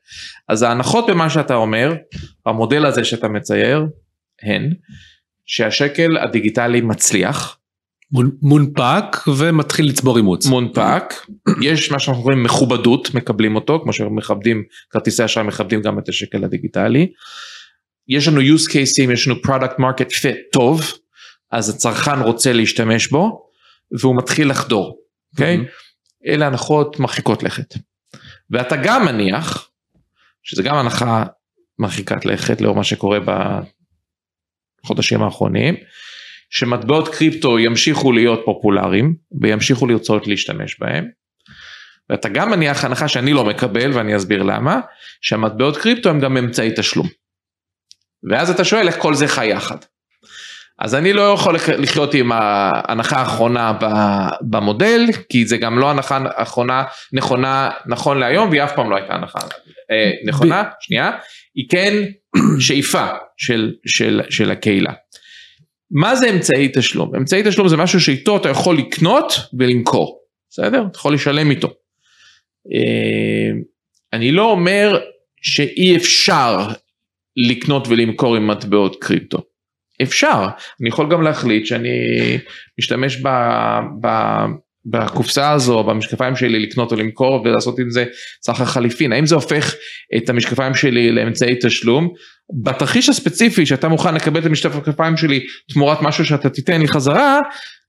אז 0.48 0.62
ההנחות 0.62 1.06
במה 1.10 1.30
שאתה 1.30 1.54
אומר 1.54 1.94
המודל 2.46 2.86
הזה 2.86 3.04
שאתה 3.04 3.28
מצייר 3.28 3.86
הן 4.42 4.72
שהשקל 5.46 6.18
הדיגיטלי 6.18 6.80
מצליח. 6.80 7.58
מונפק 8.42 9.16
ומתחיל 9.36 9.88
לצבור 9.88 10.16
אימוץ. 10.16 10.46
מונפק, 10.46 11.14
יש 11.62 11.92
מה 11.92 11.98
שאנחנו 11.98 12.22
קוראים 12.22 12.42
מכובדות, 12.42 13.14
מקבלים 13.14 13.56
אותו, 13.56 13.80
כמו 13.82 13.92
שמכבדים, 13.92 14.62
כרטיסי 14.90 15.24
אשראי 15.24 15.46
מכבדים 15.46 15.82
גם 15.82 15.98
את 15.98 16.08
השקל 16.08 16.44
הדיגיטלי. 16.44 17.12
יש 18.08 18.28
לנו 18.28 18.40
use 18.40 18.70
cases, 18.70 19.12
יש 19.12 19.28
לנו 19.28 19.36
product 19.46 19.78
market 19.78 20.10
fit 20.10 20.36
טוב, 20.52 20.82
אז 21.50 21.68
הצרכן 21.68 22.20
רוצה 22.20 22.52
להשתמש 22.52 23.08
בו, 23.08 23.48
והוא 24.00 24.16
מתחיל 24.16 24.50
לחדור, 24.50 24.98
אוקיי? 25.32 25.56
Okay? 25.56 25.60
Mm-hmm. 25.60 26.26
אלה 26.26 26.46
הנחות 26.46 27.00
מרחיקות 27.00 27.42
לכת. 27.42 27.74
ואתה 28.50 28.76
גם 28.76 29.04
מניח, 29.04 29.68
שזה 30.42 30.62
גם 30.62 30.74
הנחה 30.74 31.24
מרחיקת 31.78 32.24
לכת 32.24 32.60
לאור 32.60 32.76
מה 32.76 32.84
שקורה 32.84 33.18
בחודשים 34.84 35.22
האחרונים, 35.22 35.74
שמטבעות 36.50 37.08
קריפטו 37.08 37.58
ימשיכו 37.58 38.12
להיות 38.12 38.40
פופולריים 38.44 39.14
וימשיכו 39.40 39.86
לרצות 39.86 40.26
להשתמש 40.26 40.80
בהם. 40.80 41.08
ואתה 42.10 42.28
גם 42.28 42.50
מניח 42.50 42.84
הנחה 42.84 43.08
שאני 43.08 43.32
לא 43.32 43.44
מקבל 43.44 43.92
ואני 43.92 44.16
אסביר 44.16 44.42
למה, 44.42 44.80
שהמטבעות 45.20 45.76
קריפטו 45.76 46.10
הם 46.10 46.20
גם 46.20 46.36
אמצעי 46.36 46.70
תשלום. 46.76 47.08
ואז 48.30 48.50
אתה 48.50 48.64
שואל 48.64 48.86
איך 48.86 48.98
כל 48.98 49.14
זה 49.14 49.28
חי 49.28 49.46
יחד. 49.46 49.76
אז 50.78 50.94
אני 50.94 51.12
לא 51.12 51.32
יכול 51.32 51.56
לחיות 51.78 52.14
עם 52.14 52.32
ההנחה 52.32 53.16
האחרונה 53.16 53.72
במודל, 54.40 55.00
כי 55.28 55.46
זה 55.46 55.56
גם 55.56 55.78
לא 55.78 55.90
הנחה 55.90 56.18
אחרונה 56.34 56.84
נכונה 57.12 57.70
נכון 57.86 58.18
להיום, 58.18 58.48
והיא 58.48 58.62
אף 58.62 58.74
פעם 58.74 58.90
לא 58.90 58.96
הייתה 58.96 59.14
הנחה 59.14 59.38
אה, 59.90 60.10
נכונה, 60.26 60.62
שנייה, 60.80 61.10
היא 61.54 61.64
כן 61.70 61.94
שאיפה 62.66 63.06
של, 63.36 63.74
של, 63.86 64.20
של 64.30 64.50
הקהילה. 64.50 64.92
מה 65.90 66.16
זה 66.16 66.30
אמצעי 66.30 66.70
תשלום? 66.74 67.14
אמצעי 67.16 67.42
תשלום 67.46 67.68
זה 67.68 67.76
משהו 67.76 68.00
שאיתו 68.00 68.36
אתה 68.36 68.48
יכול 68.48 68.78
לקנות 68.78 69.32
ולמכור, 69.58 70.20
בסדר? 70.50 70.84
אתה 70.90 70.98
יכול 70.98 71.14
לשלם 71.14 71.50
איתו. 71.50 71.68
אה, 72.74 73.60
אני 74.12 74.32
לא 74.32 74.50
אומר 74.50 75.00
שאי 75.42 75.96
אפשר 75.96 76.68
לקנות 77.36 77.88
ולמכור 77.88 78.36
עם 78.36 78.46
מטבעות 78.46 78.96
קריפטו. 79.00 79.38
אפשר, 80.02 80.46
אני 80.80 80.88
יכול 80.88 81.10
גם 81.10 81.22
להחליט 81.22 81.66
שאני 81.66 81.88
משתמש 82.78 83.16
ב, 83.16 83.28
ב, 84.00 84.08
בקופסה 84.86 85.50
הזו, 85.50 85.84
במשקפיים 85.84 86.36
שלי 86.36 86.58
לקנות 86.58 86.92
או 86.92 86.96
למכור 86.96 87.42
ולעשות 87.44 87.78
עם 87.78 87.90
זה 87.90 88.04
סחר 88.44 88.64
חליפין, 88.64 89.12
האם 89.12 89.26
זה 89.26 89.34
הופך 89.34 89.74
את 90.16 90.28
המשקפיים 90.28 90.74
שלי 90.74 91.12
לאמצעי 91.12 91.54
תשלום? 91.62 92.08
בתרחיש 92.62 93.08
הספציפי 93.08 93.66
שאתה 93.66 93.88
מוכן 93.88 94.14
לקבל 94.14 94.40
את 94.40 94.46
המשקפיים 94.46 95.16
שלי 95.16 95.40
תמורת 95.72 95.98
משהו 96.02 96.24
שאתה 96.24 96.50
תיתן 96.50 96.80
לי 96.80 96.88
חזרה, 96.88 97.40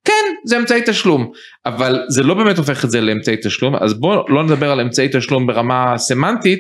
כן 0.06 0.36
זה 0.46 0.58
אמצעי 0.58 0.82
תשלום, 0.86 1.32
אבל 1.66 2.00
זה 2.10 2.24
לא 2.24 2.34
באמת 2.34 2.58
הופך 2.58 2.86
את 2.86 2.92
זה 2.92 3.02
לאמצעי 3.02 3.36
תשלום, 3.44 3.76
אז 3.76 3.94
בוא 3.94 4.30
לא 4.30 4.44
נדבר 4.44 4.72
על 4.72 4.82
אמצעי 4.82 5.08
תשלום 5.12 5.48
ברמה 5.48 5.98
סמנטית, 5.98 6.60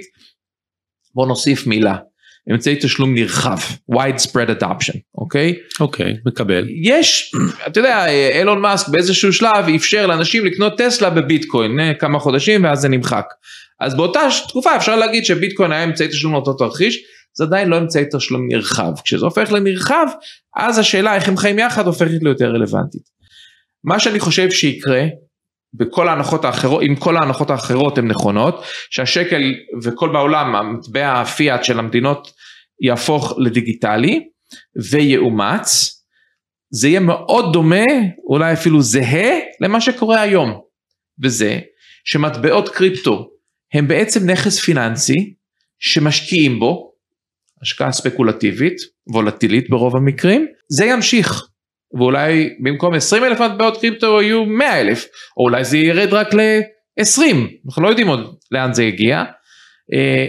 בוא 1.15 1.28
נוסיף 1.28 1.67
מילה. 1.67 1.96
אמצעי 2.51 2.75
תשלום 2.82 3.13
נרחב, 3.13 3.58
widespread 3.91 4.62
adoption, 4.62 4.97
אוקיי? 5.15 5.56
אוקיי, 5.79 6.17
מקבל. 6.25 6.67
יש, 6.69 7.32
אתה 7.67 7.79
יודע, 7.79 8.06
אילון 8.39 8.62
מאסק 8.62 8.88
באיזשהו 8.88 9.34
שלב 9.34 9.65
אפשר 9.75 10.08
לאנשים 10.08 10.45
לקנות 10.45 10.73
טסלה 10.77 11.10
בביטקוין 11.10 11.79
אה, 11.79 11.93
כמה 11.93 12.19
חודשים 12.19 12.63
ואז 12.63 12.79
זה 12.79 12.89
נמחק. 12.89 13.25
אז 13.79 13.95
באותה 13.95 14.21
תקופה 14.47 14.75
אפשר 14.75 14.95
להגיד 14.95 15.25
שביטקוין 15.25 15.71
היה 15.71 15.84
אמצעי 15.84 16.08
תשלום 16.08 16.34
לאותו 16.34 16.53
תרחיש, 16.53 17.03
זה 17.34 17.43
עדיין 17.43 17.69
לא 17.69 17.77
אמצעי 17.77 18.06
תשלום 18.12 18.47
נרחב. 18.47 18.91
כשזה 19.03 19.25
הופך 19.25 19.51
לנרחב, 19.51 20.06
אז 20.56 20.79
השאלה 20.79 21.15
איך 21.15 21.27
הם 21.27 21.38
חיים 21.38 21.60
יחד 21.60 21.88
הופכת 21.88 22.21
ליותר 22.21 22.51
רלוונטית. 22.51 23.01
מה 23.84 23.99
שאני 23.99 24.19
חושב 24.19 24.51
שיקרה 24.51 25.06
בכל 25.74 26.08
ההנחות 26.08 26.46
האחרות, 26.46 26.82
אם 26.84 26.96
כל 26.96 27.18
ההנחות 27.18 27.50
האחרות 27.50 27.98
הן 27.98 28.08
נכונות, 28.08 28.64
שהשקל 28.90 29.54
וכל 29.84 30.10
בעולם 30.10 30.56
המטבע 30.56 31.22
הפיאט 31.22 31.64
של 31.64 31.80
המדינות 31.80 32.32
יהפוך 32.82 33.34
לדיגיטלי 33.38 34.30
ויאומץ, 34.92 35.90
זה 36.72 36.88
יהיה 36.88 37.00
מאוד 37.00 37.54
דומה, 37.54 37.86
אולי 38.30 38.54
אפילו 38.54 38.82
זהה, 38.82 39.40
למה 39.62 39.82
שקורה 39.82 40.22
היום, 40.22 40.62
וזה 41.24 41.60
שמטבעות 42.06 42.70
קריפטו 42.70 43.30
הם 43.74 43.88
בעצם 43.88 44.30
נכס 44.30 44.60
פיננסי 44.60 45.34
שמשקיעים 45.80 46.60
בו, 46.60 46.94
השקעה 47.62 47.92
ספקולטיבית, 47.92 48.76
וולטילית 49.08 49.70
ברוב 49.70 49.96
המקרים, 49.96 50.46
זה 50.70 50.86
ימשיך. 50.86 51.48
ואולי 51.93 52.56
במקום 52.60 52.93
20 52.93 53.23
אלף 53.23 53.39
מטבעות 53.41 53.77
קריפטו 53.82 54.21
יהיו 54.21 54.45
100 54.45 54.82
אלף, 54.82 55.06
או 55.38 55.43
אולי 55.43 55.63
זה 55.63 55.77
ירד 55.77 56.13
רק 56.13 56.34
ל-20, 56.34 57.36
אנחנו 57.65 57.84
לא 57.84 57.88
יודעים 57.88 58.08
עוד 58.08 58.38
לאן 58.51 58.73
זה 58.73 58.84
יגיע. 58.84 59.23
אה, 59.93 60.25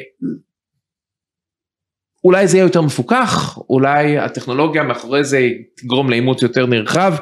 אולי 2.25 2.47
זה 2.47 2.57
יהיה 2.57 2.65
יותר 2.65 2.83
מפוקח, 2.83 3.59
אולי 3.71 4.19
הטכנולוגיה 4.19 4.83
מאחורי 4.83 5.25
זה 5.25 5.49
תגרום 5.77 6.11
לאימוץ 6.11 6.43
יותר 6.43 6.67
נרחב. 6.67 7.15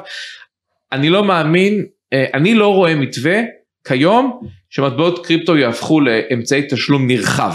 אני 0.91 1.09
לא 1.09 1.23
מאמין, 1.23 1.85
אה, 2.13 2.25
אני 2.33 2.53
לא 2.53 2.67
רואה 2.73 2.95
מתווה 2.95 3.41
כיום 3.87 4.41
שמטבעות 4.69 5.25
קריפטו 5.25 5.57
יהפכו 5.57 6.01
לאמצעי 6.01 6.67
תשלום 6.69 7.07
נרחב. 7.07 7.53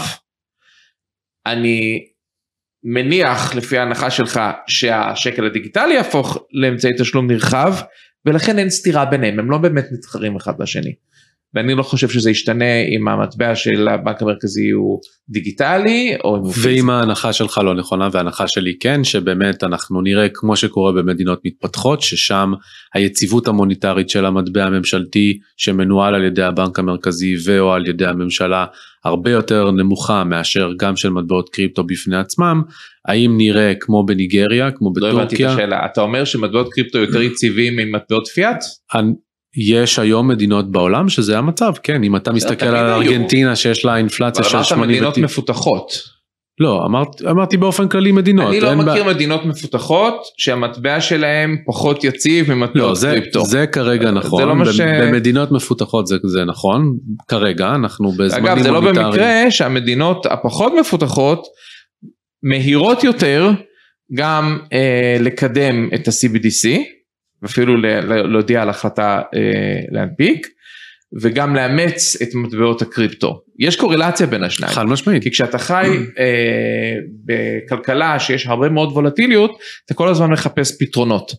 אני 1.45 2.05
מניח 2.83 3.55
לפי 3.55 3.77
ההנחה 3.77 4.09
שלך 4.09 4.39
שהשקל 4.67 5.45
הדיגיטלי 5.45 5.93
יהפוך 5.93 6.37
לאמצעי 6.51 6.91
תשלום 6.97 7.31
נרחב 7.31 7.73
ולכן 8.25 8.59
אין 8.59 8.69
סתירה 8.69 9.05
ביניהם 9.05 9.39
הם 9.39 9.51
לא 9.51 9.57
באמת 9.57 9.85
מתחרים 9.91 10.35
אחד 10.35 10.57
בשני. 10.57 10.93
ואני 11.53 11.75
לא 11.75 11.83
חושב 11.83 12.09
שזה 12.09 12.31
ישתנה 12.31 12.81
אם 12.81 13.07
המטבע 13.07 13.55
של 13.55 13.87
הבנק 13.87 14.21
המרכזי 14.21 14.69
הוא 14.69 14.99
דיגיטלי 15.29 16.15
או 16.23 16.35
אם 16.37 16.41
הוא. 16.41 16.53
ואם 16.61 16.89
ההנחה 16.89 17.33
שלך 17.33 17.57
לא 17.57 17.75
נכונה 17.75 18.09
וההנחה 18.11 18.47
שלי 18.47 18.77
כן 18.79 19.03
שבאמת 19.03 19.63
אנחנו 19.63 20.01
נראה 20.01 20.27
כמו 20.33 20.55
שקורה 20.55 20.91
במדינות 20.91 21.39
מתפתחות 21.45 22.01
ששם 22.01 22.53
היציבות 22.93 23.47
המוניטרית 23.47 24.09
של 24.09 24.25
המטבע 24.25 24.63
הממשלתי 24.63 25.39
שמנוהל 25.57 26.15
על 26.15 26.23
ידי 26.23 26.43
הבנק 26.43 26.79
המרכזי 26.79 27.35
ו/או 27.45 27.73
על 27.73 27.87
ידי 27.87 28.05
הממשלה 28.05 28.65
הרבה 29.05 29.31
יותר 29.31 29.71
נמוכה 29.71 30.23
מאשר 30.23 30.71
גם 30.79 30.95
של 30.95 31.09
מטבעות 31.09 31.49
קריפטו 31.49 31.83
בפני 31.83 32.17
עצמם 32.17 32.61
האם 33.07 33.37
נראה 33.37 33.73
כמו 33.79 34.05
בניגריה 34.05 34.71
כמו 34.71 34.93
בטורקיה. 34.93 35.13
לא 35.13 35.21
הבנתי 35.21 35.45
את 35.45 35.49
השאלה 35.49 35.85
אתה 35.85 36.01
אומר 36.01 36.25
שמטבעות 36.25 36.67
קריפטו 36.71 36.97
יותר 36.97 37.21
יציבים 37.21 37.75
ממטבעות 37.75 38.27
פיאט? 38.27 38.63
יש 39.57 39.99
היום 39.99 40.27
מדינות 40.27 40.71
בעולם 40.71 41.09
שזה 41.09 41.37
המצב 41.37 41.73
כן 41.83 42.03
אם 42.03 42.15
אתה 42.15 42.31
מסתכל 42.31 42.65
על 42.65 43.01
ארגנטינה 43.01 43.55
שיש 43.55 43.85
לה 43.85 43.97
אינפלציה 43.97 44.43
של 44.43 44.63
80 44.63 44.89
מדינות 44.89 45.17
מפותחות. 45.17 46.19
לא 46.59 46.85
אמרת, 46.85 47.21
אמרתי 47.29 47.57
באופן 47.57 47.87
כללי 47.87 48.11
מדינות. 48.11 48.47
אני 48.47 48.59
לא 48.59 48.75
מכיר 48.75 49.03
ב... 49.03 49.07
מדינות 49.07 49.45
מפותחות 49.45 50.15
שהמטבע 50.37 51.01
שלהם 51.01 51.57
פחות 51.65 52.03
יציב 52.03 52.53
ממטבעות 52.53 53.03
לא, 53.03 53.09
קריפטו. 53.09 53.45
זה 53.45 53.67
כרגע 53.67 54.11
נכון, 54.11 54.59
לא 54.59 54.71
ש... 54.71 54.81
במדינות 54.81 55.51
מפותחות 55.51 56.07
זה, 56.07 56.15
זה 56.25 56.45
נכון, 56.45 56.97
כרגע 57.27 57.75
אנחנו 57.75 58.11
בזמנים 58.11 58.45
אגב 58.45 58.59
זה 58.59 58.71
לא 58.71 58.79
במקרה 58.79 59.51
שהמדינות 59.51 60.25
הפחות 60.25 60.73
מפותחות 60.79 61.47
מהירות 62.43 63.03
יותר 63.03 63.51
גם 64.13 64.59
אה, 64.73 65.17
לקדם 65.19 65.89
את 65.95 66.07
ה-CBDC. 66.07 66.81
ואפילו 67.41 67.77
להודיע 68.07 68.61
על 68.61 68.69
החלטה 68.69 69.21
אה, 69.35 69.79
להנפיק 69.91 70.47
וגם 71.21 71.55
לאמץ 71.55 72.21
את 72.21 72.35
מטבעות 72.35 72.81
הקריפטו. 72.81 73.41
יש 73.59 73.75
קורלציה 73.75 74.27
בין 74.27 74.43
השניים. 74.43 74.73
חד 74.73 74.83
משמעית. 74.83 75.23
כי 75.23 75.31
כשאתה 75.31 75.57
חי 75.57 75.89
אה, 76.19 76.95
בכלכלה 77.25 78.19
שיש 78.19 78.47
הרבה 78.47 78.69
מאוד 78.69 78.91
וולטיליות, 78.91 79.59
אתה 79.85 79.93
כל 79.93 80.07
הזמן 80.07 80.31
מחפש 80.31 80.77
פתרונות. 80.79 81.31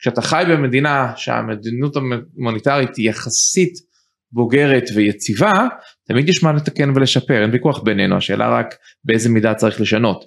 כשאתה 0.00 0.22
חי 0.22 0.44
במדינה 0.48 1.12
שהמדיניות 1.16 1.96
המוניטרית 1.96 2.96
היא 2.96 3.10
יחסית 3.10 3.72
בוגרת 4.32 4.84
ויציבה, 4.94 5.66
תמיד 6.08 6.28
יש 6.28 6.42
מה 6.42 6.52
לתקן 6.52 6.90
ולשפר, 6.96 7.42
אין 7.42 7.50
ויכוח 7.50 7.82
בינינו, 7.82 8.16
השאלה 8.16 8.48
רק 8.58 8.74
באיזה 9.04 9.28
מידה 9.28 9.54
צריך 9.54 9.80
לשנות. 9.80 10.24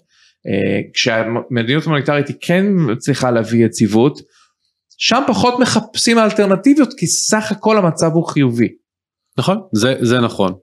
אה, 0.47 0.81
כשהמדיניות 0.93 1.87
המוניטרית 1.87 2.27
היא 2.27 2.35
כן 2.41 2.65
צריכה 2.99 3.31
להביא 3.31 3.65
יציבות, 3.65 4.19
שם 5.03 5.23
פחות 5.27 5.59
מחפשים 5.59 6.19
אלטרנטיביות 6.19 6.93
כי 6.97 7.07
סך 7.07 7.51
הכל 7.51 7.77
המצב 7.77 8.11
הוא 8.13 8.27
חיובי. 8.27 8.67
נכון 9.37 9.57
זה 9.73 9.95
זה 10.01 10.19
נכון. 10.19 10.53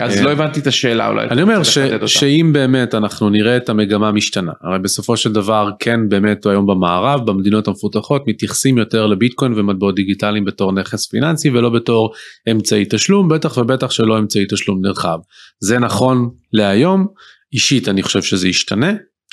אז 0.00 0.16
אה, 0.16 0.22
לא 0.22 0.32
הבנתי 0.32 0.60
את 0.60 0.66
השאלה 0.66 1.08
אולי. 1.08 1.28
אני 1.28 1.42
אומר 1.42 1.62
ש, 1.62 1.78
שאם 2.06 2.50
באמת 2.52 2.94
אנחנו 2.94 3.30
נראה 3.30 3.56
את 3.56 3.68
המגמה 3.68 4.12
משתנה, 4.12 4.52
הרי 4.62 4.78
בסופו 4.78 5.16
של 5.16 5.32
דבר 5.32 5.70
כן 5.78 6.08
באמת 6.08 6.46
היום 6.46 6.66
במערב, 6.66 7.26
במדינות 7.26 7.68
המפותחות 7.68 8.22
מתייחסים 8.26 8.78
יותר 8.78 9.06
לביטקוין 9.06 9.52
ומטבעות 9.56 9.94
דיגיטליים 9.94 10.44
בתור 10.44 10.72
נכס 10.72 11.06
פיננסי 11.06 11.50
ולא 11.50 11.70
בתור 11.70 12.12
אמצעי 12.50 12.84
תשלום, 12.90 13.28
בטח 13.28 13.56
ובטח 13.56 13.90
שלא 13.90 14.18
אמצעי 14.18 14.44
תשלום 14.50 14.86
נרחב. 14.86 15.18
זה 15.60 15.78
נכון 15.78 16.30
להיום, 16.52 17.06
אישית 17.52 17.88
אני 17.88 18.02
חושב 18.02 18.22
שזה 18.22 18.48
ישתנה, 18.48 18.92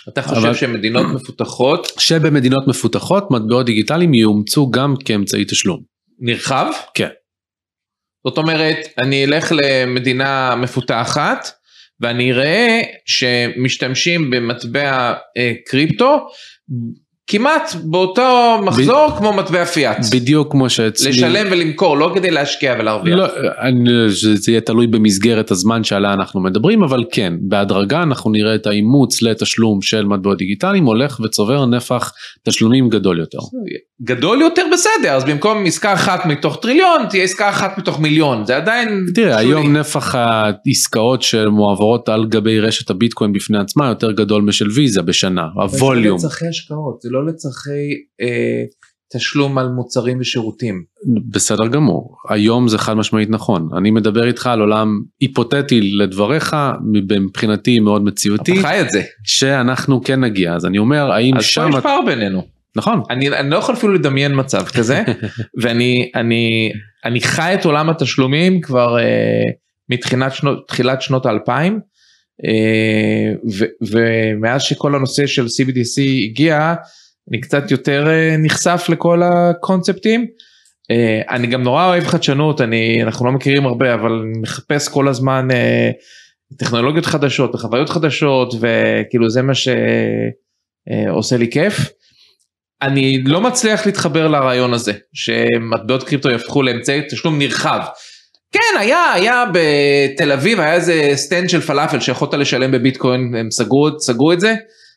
אתה 0.10 0.22
חושב 0.22 0.46
אבל... 0.46 0.54
שמדינות 0.54 1.06
מפותחות 1.16 1.88
שבמדינות 1.98 2.68
מפותחות 2.68 3.32
מטבעות 3.32 3.66
דיגיטליים 3.66 4.14
יאומצו 4.14 4.72
גם 4.72 4.94
כאמצעי 5.06 5.46
תשלום. 5.46 5.82
נרחב? 6.20 6.72
כן. 6.94 7.10
זאת 8.28 8.38
אומרת 8.38 8.78
אני 8.98 9.26
אלך 9.26 9.52
למדינה 9.52 10.56
מפותחת 10.56 11.48
ואני 12.00 12.32
אראה 12.32 12.82
שמשתמשים 13.06 14.30
במטבע 14.30 15.14
אה, 15.38 15.54
קריפטו 15.66 16.28
כמעט 17.28 17.76
באותו 17.84 18.58
מחזור 18.64 19.08
ב... 19.08 19.18
כמו 19.18 19.34
מטבע 19.34 19.66
פיאט. 19.66 19.98
בדיוק 20.12 20.52
כמו 20.52 20.70
שאצלי. 20.70 21.10
לשלם 21.10 21.48
ולמכור, 21.52 21.98
לא 21.98 22.12
כדי 22.16 22.32
להשקיע 22.32 22.76
ולהרוויח. 22.80 23.18
לא, 23.18 23.26
אני, 23.62 23.90
זה 24.10 24.52
יהיה 24.52 24.62
תלוי 24.62 24.88
במסגרת 24.88 25.52
הזמן 25.52 25.84
שעליה 25.84 26.14
אנחנו 26.14 26.42
מדברים, 26.42 26.84
אבל 26.84 27.04
כן, 27.12 27.34
בהדרגה 27.42 28.04
אנחנו 28.04 28.32
נראה 28.32 28.56
את 28.56 28.68
האימוץ 28.68 29.22
לתשלום 29.22 29.82
של 29.82 30.06
מטבעות 30.06 30.38
דיגיטליים 30.38 30.86
הולך 30.86 31.20
וצובר 31.20 31.66
נפח 31.66 32.12
תשלומים 32.44 32.90
גדול 32.90 33.20
יותר. 33.20 33.38
גדול 34.02 34.42
יותר 34.42 34.64
בסדר 34.74 35.12
אז 35.12 35.24
במקום 35.24 35.66
עסקה 35.66 35.94
אחת 35.94 36.26
מתוך 36.26 36.60
טריליון 36.62 37.06
תהיה 37.10 37.24
עסקה 37.24 37.50
אחת 37.50 37.78
מתוך 37.78 38.00
מיליון 38.00 38.46
זה 38.46 38.56
עדיין 38.56 39.06
תראה 39.16 39.42
שולי. 39.42 39.54
היום 39.54 39.78
נפח 39.78 40.16
העסקאות 40.16 41.22
שמועברות 41.22 42.10
על 42.10 42.26
גבי 42.26 42.60
רשת 42.60 42.90
הביטקוין 42.90 43.34
בפני 43.34 43.58
עצמה 43.58 43.88
יותר 43.88 44.12
גדול 44.12 44.42
משל 44.42 44.68
ויזה 44.76 45.02
בשנה 45.02 45.48
הווליום 45.56 46.18
זה 47.16 47.32
לצרכי 47.32 47.90
אה, 48.22 48.64
תשלום 49.14 49.58
על 49.58 49.68
מוצרים 49.70 50.20
ושירותים. 50.20 50.84
בסדר 51.30 51.68
גמור 51.68 52.18
היום 52.30 52.68
זה 52.68 52.78
חד 52.78 52.94
משמעית 52.94 53.30
נכון 53.30 53.70
אני 53.78 53.92
מדבר 53.92 54.28
איתך 54.28 54.48
על 54.48 54.62
עולם 54.62 55.02
היפותטי 55.20 55.82
לדבריך 55.82 56.56
מבחינתי 56.94 57.80
מאוד 57.80 58.02
מציאותי 58.02 58.52
אתה 58.54 58.62
חי 58.62 58.82
את 58.82 58.90
זה. 58.90 59.02
שאנחנו 59.24 60.04
כן 60.04 60.20
נגיע 60.20 60.54
אז 60.54 60.66
אני 60.66 60.78
אומר 60.78 61.12
האם 61.12 61.38
אז 61.38 61.44
שם 61.44 61.70
פה 61.72 61.78
יש 61.78 61.84
פער 61.84 62.00
בינינו. 62.06 62.42
נכון 62.76 63.02
אני, 63.10 63.30
אני 63.30 63.50
לא 63.50 63.56
יכול 63.56 63.76
אפילו 63.76 63.94
לדמיין 63.94 64.40
מצב 64.40 64.66
כזה 64.66 65.04
ואני 65.62 66.12
אני 66.16 66.72
אני 67.06 67.22
חי 67.22 67.54
את 67.54 67.66
עולם 67.66 67.90
התשלומים 67.90 68.62
כבר 68.62 69.00
אה, 69.00 69.44
מתחילת 69.90 70.34
שנות 70.34 70.72
שנות 71.00 71.26
האלפיים 71.26 71.80
אה, 72.46 73.34
ו, 73.60 73.66
ומאז 73.82 74.62
שכל 74.62 74.96
הנושא 74.96 75.28
של 75.28 75.46
CBDC 75.46 76.02
הגיע 76.24 76.74
אני 77.30 77.42
קצת 77.42 77.72
יותר 77.72 78.08
אה, 78.08 78.36
נחשף 78.38 78.86
לכל 78.90 79.22
הקונספטים. 79.24 80.26
אה, 80.92 81.22
אני 81.30 81.48
גם 81.48 81.64
נורא 81.64 81.86
אוהב 81.86 82.04
חדשנות 82.04 82.62
אני 82.62 83.04
אנחנו 83.04 83.26
לא 83.26 83.32
מכירים 83.32 83.66
הרבה 83.66 83.94
אבל 83.94 84.12
אני 84.12 84.40
מחפש 84.42 84.88
כל 84.88 85.08
הזמן 85.08 85.48
אה, 85.52 85.92
טכנולוגיות 86.60 87.06
חדשות 87.06 87.56
וחוויות 87.56 87.90
חדשות 87.90 88.54
וכאילו 88.60 89.30
זה 89.30 89.42
מה 89.42 89.54
שעושה 89.56 91.38
לי 91.38 91.52
כיף. 91.52 91.90
אני 92.82 93.24
לא 93.24 93.42
מצליח 93.42 93.86
להתחבר 93.86 94.28
לרעיון 94.28 94.74
הזה 94.74 94.94
שמטבעות 95.14 96.04
קריפטו 96.04 96.30
יהפכו 96.30 96.64
לאמצעי 96.64 97.02
תשלום 97.10 97.38
נרחב. 97.38 97.80
כן 98.52 98.80
היה 98.80 99.14
היה 99.14 99.46
בתל 99.54 100.32
אביב 100.32 100.60
היה 100.60 100.74
איזה 100.74 101.12
סטנד 101.16 101.50
של 101.50 101.62
פלאפל 101.62 102.00
שיכולת 102.00 102.34
לשלם 102.34 102.72
בביטקוין 102.72 103.36
הם 103.36 103.52
סגרו 103.52 104.00
סגרו 104.00 104.34
את 104.34 104.40
זה 104.40 104.56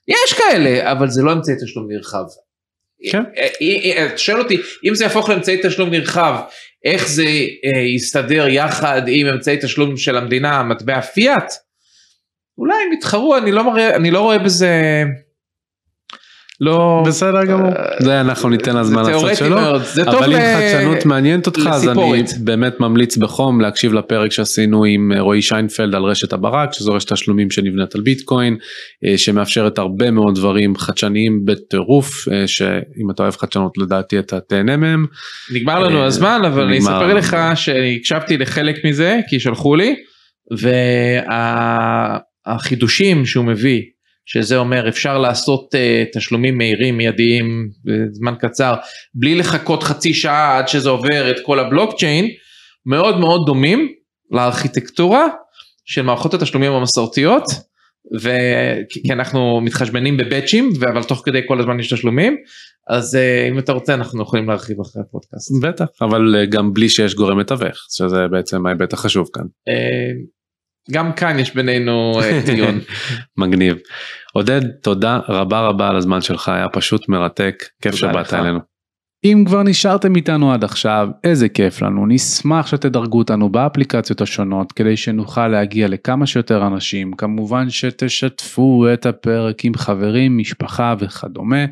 יש 0.08 0.32
כאלה 0.32 0.92
אבל 0.92 1.08
זה 1.08 1.22
לא 1.22 1.32
אמצעי 1.32 1.54
תשלום 1.64 1.86
נרחב. 1.90 2.24
כן. 3.10 3.22
אתה 4.06 4.18
שואל 4.18 4.38
אותי 4.38 4.56
אם 4.88 4.94
זה 4.94 5.04
יהפוך 5.04 5.28
לאמצעי 5.28 5.60
תשלום 5.62 5.90
נרחב 5.90 6.40
איך 6.84 7.08
זה 7.08 7.22
אה, 7.64 7.80
יסתדר 7.96 8.48
יחד 8.48 9.02
עם 9.06 9.26
אמצעי 9.26 9.56
תשלום 9.62 9.96
של 9.96 10.16
המדינה 10.16 10.62
מטבע 10.62 11.00
פיאט. 11.00 11.52
אולי 12.58 12.74
הם 12.86 12.92
יתחרו 12.92 13.36
אני 13.36 13.52
לא 13.52 13.64
מראה 13.64 13.96
אני 13.96 14.10
לא 14.10 14.20
רואה 14.20 14.38
בזה. 14.38 15.04
לא 16.60 17.02
בסדר 17.06 17.44
גמור 17.44 17.70
זה 17.98 18.20
אנחנו 18.20 18.48
ניתן 18.48 18.76
לזמן 18.76 18.96
לעשות 18.96 19.12
תיאורטי 19.12 19.36
שלו 19.36 19.56
מאוד, 19.56 19.82
זה 19.82 20.04
טוב 20.04 20.14
אבל 20.14 20.34
אם 20.34 20.40
חדשנות 20.40 21.06
מעניינת 21.06 21.46
אותך 21.46 21.60
אז 21.70 21.88
אני. 21.88 22.22
באמת 22.40 22.80
ממליץ 22.80 23.16
בחום 23.16 23.60
להקשיב 23.60 23.92
לפרק 23.92 24.32
שעשינו 24.32 24.84
עם 24.84 25.12
אה, 25.12 25.20
רועי 25.20 25.42
שיינפלד 25.42 25.94
על 25.94 26.04
רשת 26.04 26.32
הברק 26.32 26.72
שזו 26.72 26.92
רשת 26.92 27.12
תשלומים 27.12 27.50
שנבנית 27.50 27.94
על 27.94 28.00
ביטקוין 28.00 28.56
אה, 29.06 29.18
שמאפשרת 29.18 29.78
הרבה 29.78 30.10
מאוד 30.10 30.34
דברים 30.34 30.76
חדשניים 30.76 31.44
בטירוף 31.44 32.28
אה, 32.28 32.46
שאם 32.46 33.10
אתה 33.10 33.22
אוהב 33.22 33.36
חדשנות 33.36 33.78
לדעתי 33.78 34.18
אתה 34.18 34.40
תהנה 34.40 34.76
מהם. 34.76 35.06
נגמר 35.54 35.78
לנו 35.78 36.00
אה, 36.00 36.04
הזמן 36.04 36.42
אבל 36.46 36.62
אני 36.62 36.78
אספר. 36.78 37.14
לך 37.14 37.36
שהקשבתי 37.54 38.36
לחלק 38.36 38.84
מזה 38.84 39.18
כי 39.28 39.40
שלחו 39.40 39.76
לי 39.76 39.94
והחידושים 42.46 43.26
שהוא 43.26 43.44
מביא 43.44 43.82
שזה 44.30 44.56
אומר 44.56 44.88
אפשר 44.88 45.18
לעשות 45.18 45.74
uh, 45.74 46.18
תשלומים 46.18 46.58
מהירים 46.58 46.96
מיידיים 46.96 47.68
בזמן 47.84 48.34
קצר 48.38 48.74
בלי 49.14 49.34
לחכות 49.34 49.82
חצי 49.82 50.14
שעה 50.14 50.58
עד 50.58 50.68
שזה 50.68 50.90
עובר 50.90 51.30
את 51.30 51.36
כל 51.42 51.58
הבלוקצ'יין 51.58 52.28
מאוד 52.86 53.18
מאוד 53.18 53.46
דומים 53.46 53.92
לארכיטקטורה 54.30 55.26
של 55.84 56.02
מערכות 56.02 56.34
התשלומים 56.34 56.72
המסורתיות 56.72 57.44
וכי 58.14 59.02
כי 59.02 59.12
אנחנו 59.12 59.60
מתחשבנים 59.60 60.16
בבאצ'ים 60.16 60.70
אבל 60.92 61.02
תוך 61.02 61.22
כדי 61.24 61.40
כל 61.46 61.60
הזמן 61.60 61.80
יש 61.80 61.92
תשלומים 61.92 62.36
אז 62.88 63.14
uh, 63.14 63.52
אם 63.52 63.58
אתה 63.58 63.72
רוצה 63.72 63.94
אנחנו 63.94 64.22
יכולים 64.22 64.48
להרחיב 64.48 64.80
אחרי 64.80 65.02
הפודקאסט. 65.02 65.52
בטח 65.62 65.86
אבל 66.00 66.34
אה, 66.36 66.46
גם 66.46 66.72
בלי 66.72 66.88
שיש 66.88 67.14
גורם 67.14 67.38
מתווך 67.38 67.86
שזה 67.90 68.28
בעצם 68.30 68.66
ההיבט 68.66 68.92
החשוב 68.92 69.28
כאן. 69.32 69.44
אה, 69.68 70.12
גם 70.90 71.12
כאן 71.12 71.38
יש 71.38 71.54
בינינו 71.54 72.20
אה, 72.22 72.40
דיון. 72.46 72.80
מגניב. 73.36 73.76
עודד 74.32 74.60
תודה 74.82 75.20
רבה 75.28 75.60
רבה 75.60 75.88
על 75.88 75.96
הזמן 75.96 76.20
שלך 76.20 76.48
היה 76.48 76.68
פשוט 76.68 77.08
מרתק 77.08 77.64
כיף 77.82 77.94
שבאת. 77.94 78.34
אלינו. 78.34 78.58
אם 79.24 79.44
כבר 79.46 79.62
נשארתם 79.62 80.16
איתנו 80.16 80.52
עד 80.52 80.64
עכשיו 80.64 81.08
איזה 81.24 81.48
כיף 81.48 81.82
לנו 81.82 82.06
נשמח 82.06 82.66
שתדרגו 82.66 83.18
אותנו 83.18 83.48
באפליקציות 83.48 84.20
השונות 84.20 84.72
כדי 84.72 84.96
שנוכל 84.96 85.48
להגיע 85.48 85.88
לכמה 85.88 86.26
שיותר 86.26 86.66
אנשים 86.66 87.12
כמובן 87.12 87.70
שתשתפו 87.70 88.86
את 88.92 89.06
הפרק 89.06 89.64
עם 89.64 89.74
חברים 89.74 90.38
משפחה 90.38 90.94
וכדומה. 90.98 91.64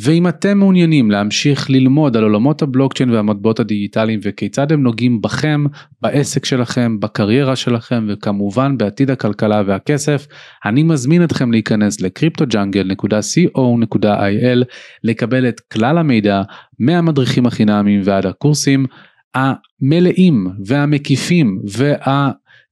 ואם 0.00 0.28
אתם 0.28 0.58
מעוניינים 0.58 1.10
להמשיך 1.10 1.70
ללמוד 1.70 2.16
על 2.16 2.22
עולמות 2.22 2.62
הבלוקצ'יין 2.62 3.10
והמטבעות 3.10 3.60
הדיגיטליים 3.60 4.20
וכיצד 4.22 4.72
הם 4.72 4.82
נוגעים 4.82 5.20
בכם, 5.20 5.64
בעסק 6.02 6.44
שלכם, 6.44 7.00
בקריירה 7.00 7.56
שלכם 7.56 8.06
וכמובן 8.08 8.78
בעתיד 8.78 9.10
הכלכלה 9.10 9.62
והכסף, 9.66 10.26
אני 10.64 10.82
מזמין 10.82 11.24
אתכם 11.24 11.52
להיכנס 11.52 12.00
ל-cryptojungle.co.il 12.00 14.64
לקבל 15.04 15.48
את 15.48 15.60
כלל 15.60 15.98
המידע 15.98 16.42
מהמדריכים 16.78 17.46
החינמיים 17.46 18.00
ועד 18.04 18.26
הקורסים 18.26 18.86
המלאים 19.34 20.46
והמקיפים 20.66 21.60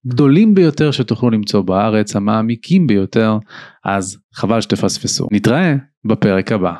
והגדולים 0.06 0.54
ביותר 0.54 0.90
שתוכלו 0.90 1.30
למצוא 1.30 1.62
בארץ, 1.62 2.16
המעמיקים 2.16 2.86
ביותר, 2.86 3.38
אז 3.84 4.18
חבל 4.34 4.60
שתפספסו. 4.60 5.28
נתראה 5.32 5.74
בפרק 6.04 6.52
הבא. 6.52 6.74